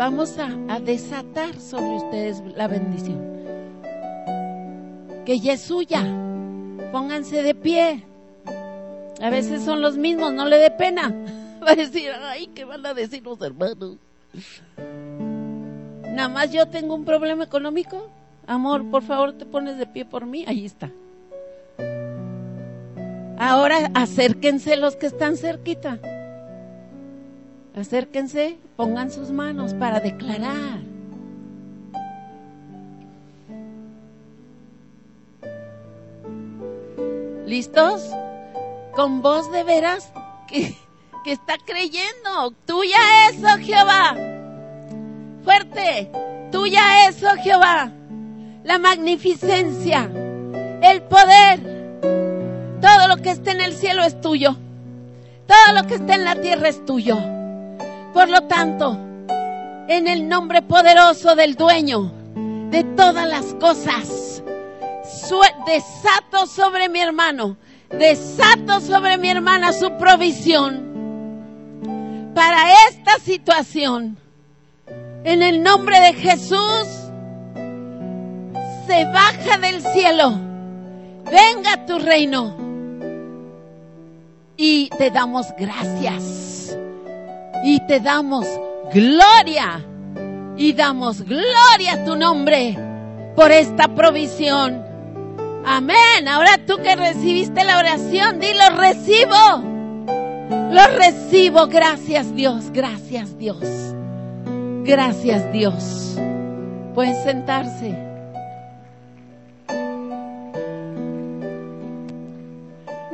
Vamos 0.00 0.38
a, 0.38 0.80
desatar 0.80 1.54
sobre 1.60 1.96
ustedes 1.96 2.42
la 2.56 2.68
bendición. 2.68 3.20
Que 5.26 5.38
ya 5.38 5.52
es 5.52 5.60
suya. 5.60 6.02
Pónganse 6.90 7.42
de 7.42 7.54
pie. 7.54 8.02
A 9.20 9.28
veces 9.28 9.62
son 9.62 9.82
los 9.82 9.98
mismos, 9.98 10.32
no 10.32 10.46
le 10.46 10.56
dé 10.56 10.70
pena. 10.70 11.14
Va 11.62 11.72
a 11.72 11.74
decir, 11.74 12.12
ay, 12.18 12.46
¿qué 12.46 12.64
van 12.64 12.86
a 12.86 12.94
decir 12.94 13.22
los 13.22 13.42
hermanos? 13.42 13.98
Nada 16.14 16.30
más 16.30 16.50
yo 16.50 16.64
tengo 16.64 16.94
un 16.94 17.04
problema 17.04 17.44
económico. 17.44 18.08
Amor, 18.46 18.90
por 18.90 19.02
favor, 19.02 19.34
te 19.34 19.44
pones 19.44 19.76
de 19.76 19.84
pie 19.84 20.06
por 20.06 20.24
mí. 20.24 20.46
Ahí 20.48 20.64
está. 20.64 20.90
Ahora 23.36 23.90
acérquense 23.92 24.78
los 24.78 24.96
que 24.96 25.08
están 25.08 25.36
cerquita. 25.36 25.98
Acérquense, 27.74 28.58
pongan 28.76 29.10
sus 29.10 29.30
manos 29.30 29.74
para 29.74 30.00
declarar. 30.00 30.80
¿Listos? 37.46 38.02
Con 38.94 39.22
voz 39.22 39.50
de 39.52 39.64
veras 39.64 40.12
que, 40.48 40.74
está 41.26 41.54
creyendo. 41.64 42.52
Tuya 42.66 42.98
es, 43.28 43.42
oh 43.44 43.58
Jehová 43.58 44.16
fuerte. 45.50 46.10
Tuya 46.52 47.08
es, 47.08 47.22
oh 47.22 47.36
Jehová, 47.42 47.90
la 48.64 48.78
magnificencia, 48.78 50.10
el 50.82 51.02
poder. 51.02 51.60
Todo 52.80 53.08
lo 53.08 53.16
que 53.18 53.30
esté 53.30 53.52
en 53.52 53.60
el 53.60 53.74
cielo 53.74 54.02
es 54.02 54.20
tuyo. 54.20 54.56
Todo 55.46 55.74
lo 55.74 55.86
que 55.86 55.94
esté 55.94 56.14
en 56.14 56.24
la 56.24 56.36
tierra 56.36 56.68
es 56.68 56.84
tuyo. 56.84 57.18
Por 58.12 58.28
lo 58.28 58.42
tanto, 58.42 58.98
en 59.88 60.08
el 60.08 60.28
nombre 60.28 60.62
poderoso 60.62 61.34
del 61.34 61.54
dueño 61.54 62.12
de 62.70 62.84
todas 62.84 63.28
las 63.28 63.54
cosas, 63.54 64.30
desato 65.66 66.46
sobre 66.46 66.88
mi 66.88 67.00
hermano, 67.00 67.56
desato 67.88 68.80
sobre 68.80 69.18
mi 69.18 69.30
hermana 69.30 69.72
su 69.72 69.96
provisión 69.96 70.90
para 72.34 72.72
esta 72.88 73.18
situación. 73.18 74.16
En 75.24 75.42
el 75.42 75.62
nombre 75.62 76.00
de 76.00 76.14
Jesús, 76.14 76.86
se 78.86 79.04
baja 79.04 79.58
del 79.58 79.82
cielo. 79.82 80.32
Venga 81.24 81.86
tu 81.86 81.98
reino. 81.98 82.56
Y 84.56 84.88
te 84.98 85.10
damos 85.10 85.46
gracias. 85.58 86.49
Y 87.62 87.80
te 87.86 88.00
damos 88.00 88.46
gloria. 88.92 89.84
Y 90.56 90.72
damos 90.72 91.22
gloria 91.22 91.94
a 91.94 92.04
tu 92.04 92.16
nombre 92.16 92.76
por 93.34 93.50
esta 93.50 93.88
provisión. 93.88 94.84
Amén. 95.64 96.28
Ahora 96.28 96.58
tú 96.66 96.76
que 96.82 96.96
recibiste 96.96 97.64
la 97.64 97.78
oración, 97.78 98.38
dilo, 98.40 98.76
recibo. 98.76 99.70
Lo 100.70 100.86
recibo. 100.98 101.66
Gracias 101.66 102.34
Dios. 102.34 102.70
Gracias 102.72 103.38
Dios. 103.38 103.64
Gracias 104.84 105.50
Dios. 105.52 106.16
Pueden 106.94 107.14
sentarse. 107.22 107.96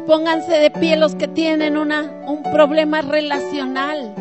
Pónganse 0.07 0.53
de 0.59 0.71
pie 0.71 0.97
los 0.97 1.17
que 1.17 1.27
tienen 1.27 1.77
una, 1.77 2.03
un 2.27 2.43
problema 2.45 3.03
relacional 3.03 4.15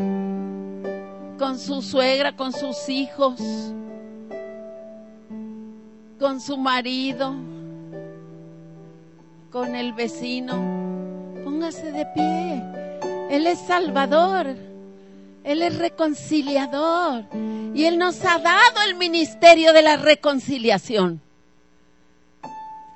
con 1.38 1.60
su 1.60 1.82
suegra, 1.82 2.36
con 2.36 2.54
sus 2.54 2.90
hijos, 2.90 3.40
con 6.20 6.40
su 6.40 6.58
marido, 6.58 7.36
con 9.52 9.76
el 9.76 9.94
vecino. 9.94 10.54
Póngase 11.44 11.92
de 11.92 12.06
pie. 12.08 12.64
Él 13.30 13.48
es 13.48 13.60
salvador. 13.60 14.56
Él 15.44 15.62
es 15.62 15.78
reconciliador. 15.78 17.26
Y 17.74 17.86
Él 17.86 17.98
nos 17.98 18.24
ha 18.26 18.40
dado 18.40 18.82
el 18.88 18.96
ministerio 18.96 19.74
de 19.74 19.82
la 19.82 19.98
reconciliación. 19.98 21.22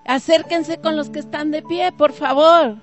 Acérquense 0.06 0.80
con 0.80 0.96
los 0.96 1.10
que 1.10 1.20
están 1.20 1.52
de 1.52 1.62
pie, 1.62 1.92
por 1.92 2.14
favor. 2.14 2.78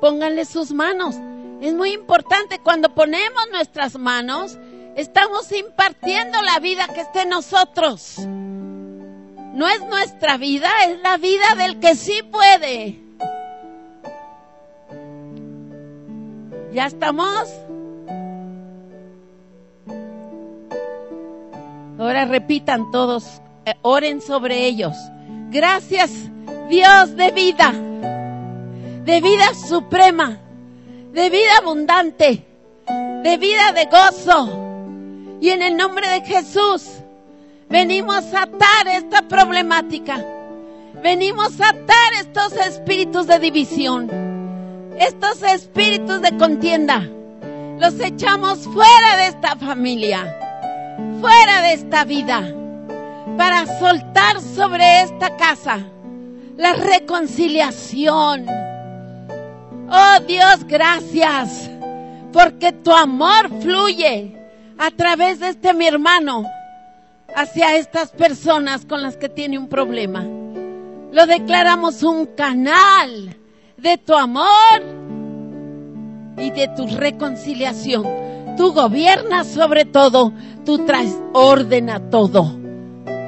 Pónganle 0.00 0.44
sus 0.44 0.72
manos. 0.72 1.16
Es 1.62 1.74
muy 1.74 1.92
importante 1.92 2.58
cuando 2.58 2.92
ponemos 2.92 3.44
nuestras 3.52 3.96
manos, 3.96 4.58
estamos 4.96 5.52
impartiendo 5.52 6.42
la 6.42 6.58
vida 6.58 6.88
que 6.92 7.02
está 7.02 7.22
en 7.22 7.28
nosotros. 7.28 8.18
No 8.18 9.68
es 9.68 9.80
nuestra 9.86 10.38
vida, 10.38 10.68
es 10.88 11.00
la 11.02 11.18
vida 11.18 11.54
del 11.56 11.78
que 11.78 11.94
sí 11.94 12.20
puede. 12.24 13.00
¿Ya 16.72 16.86
estamos? 16.86 17.48
Ahora 21.96 22.24
repitan 22.24 22.90
todos, 22.90 23.40
eh, 23.66 23.74
oren 23.82 24.20
sobre 24.20 24.66
ellos. 24.66 24.96
Gracias 25.50 26.10
Dios 26.68 27.14
de 27.14 27.30
vida, 27.30 27.70
de 29.04 29.20
vida 29.20 29.54
suprema, 29.54 30.40
de 31.12 31.30
vida 31.30 31.58
abundante, 31.58 32.44
de 33.22 33.36
vida 33.36 33.72
de 33.72 33.86
gozo. 33.86 35.38
Y 35.40 35.50
en 35.50 35.62
el 35.62 35.76
nombre 35.76 36.08
de 36.08 36.20
Jesús 36.22 36.88
venimos 37.68 38.32
a 38.34 38.42
atar 38.42 38.88
esta 38.88 39.22
problemática. 39.22 40.24
Venimos 41.02 41.60
a 41.60 41.70
atar 41.70 42.12
estos 42.20 42.52
espíritus 42.54 43.26
de 43.26 43.38
división 43.38 44.32
estos 44.98 45.42
espíritus 45.42 46.20
de 46.20 46.36
contienda 46.36 47.08
los 47.78 47.98
echamos 47.98 48.60
fuera 48.60 49.16
de 49.16 49.26
esta 49.26 49.56
familia, 49.56 50.38
fuera 51.20 51.62
de 51.62 51.72
esta 51.72 52.04
vida, 52.04 52.54
para 53.36 53.66
soltar 53.80 54.40
sobre 54.40 55.00
esta 55.00 55.36
casa 55.36 55.80
la 56.56 56.74
reconciliación. 56.74 58.46
Oh 59.94 60.20
Dios, 60.26 60.64
gracias, 60.66 61.70
porque 62.32 62.72
tu 62.72 62.90
amor 62.92 63.50
fluye 63.60 64.34
a 64.78 64.90
través 64.90 65.38
de 65.38 65.50
este 65.50 65.74
mi 65.74 65.86
hermano 65.86 66.46
hacia 67.36 67.76
estas 67.76 68.10
personas 68.10 68.86
con 68.86 69.02
las 69.02 69.18
que 69.18 69.28
tiene 69.28 69.58
un 69.58 69.68
problema. 69.68 70.24
Lo 71.12 71.26
declaramos 71.26 72.02
un 72.02 72.24
canal 72.24 73.36
de 73.76 73.98
tu 73.98 74.14
amor 74.14 74.46
y 76.38 76.50
de 76.52 76.68
tu 76.68 76.86
reconciliación. 76.86 78.06
Tú 78.56 78.72
gobiernas 78.72 79.46
sobre 79.46 79.84
todo, 79.84 80.32
tú 80.64 80.86
traes 80.86 81.14
orden 81.34 81.90
a 81.90 82.08
todo. 82.08 82.58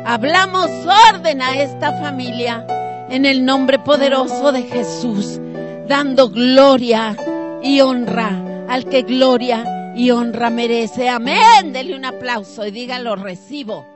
Hablamos 0.06 0.70
orden 1.12 1.42
a 1.42 1.60
esta 1.60 1.92
familia 2.00 2.66
en 3.10 3.26
el 3.26 3.44
nombre 3.44 3.78
poderoso 3.78 4.50
de 4.50 4.62
Jesús, 4.62 5.40
dando 5.86 6.28
gloria 6.28 7.16
y 7.62 7.80
honra 7.80 8.66
al 8.68 8.84
que 8.86 9.02
gloria 9.02 9.92
y 9.96 10.10
honra 10.10 10.50
merece. 10.50 11.08
Amén. 11.08 11.72
Dele 11.72 11.94
un 11.96 12.04
aplauso 12.04 12.66
y 12.66 12.70
dígalo, 12.70 13.16
recibo. 13.16 13.93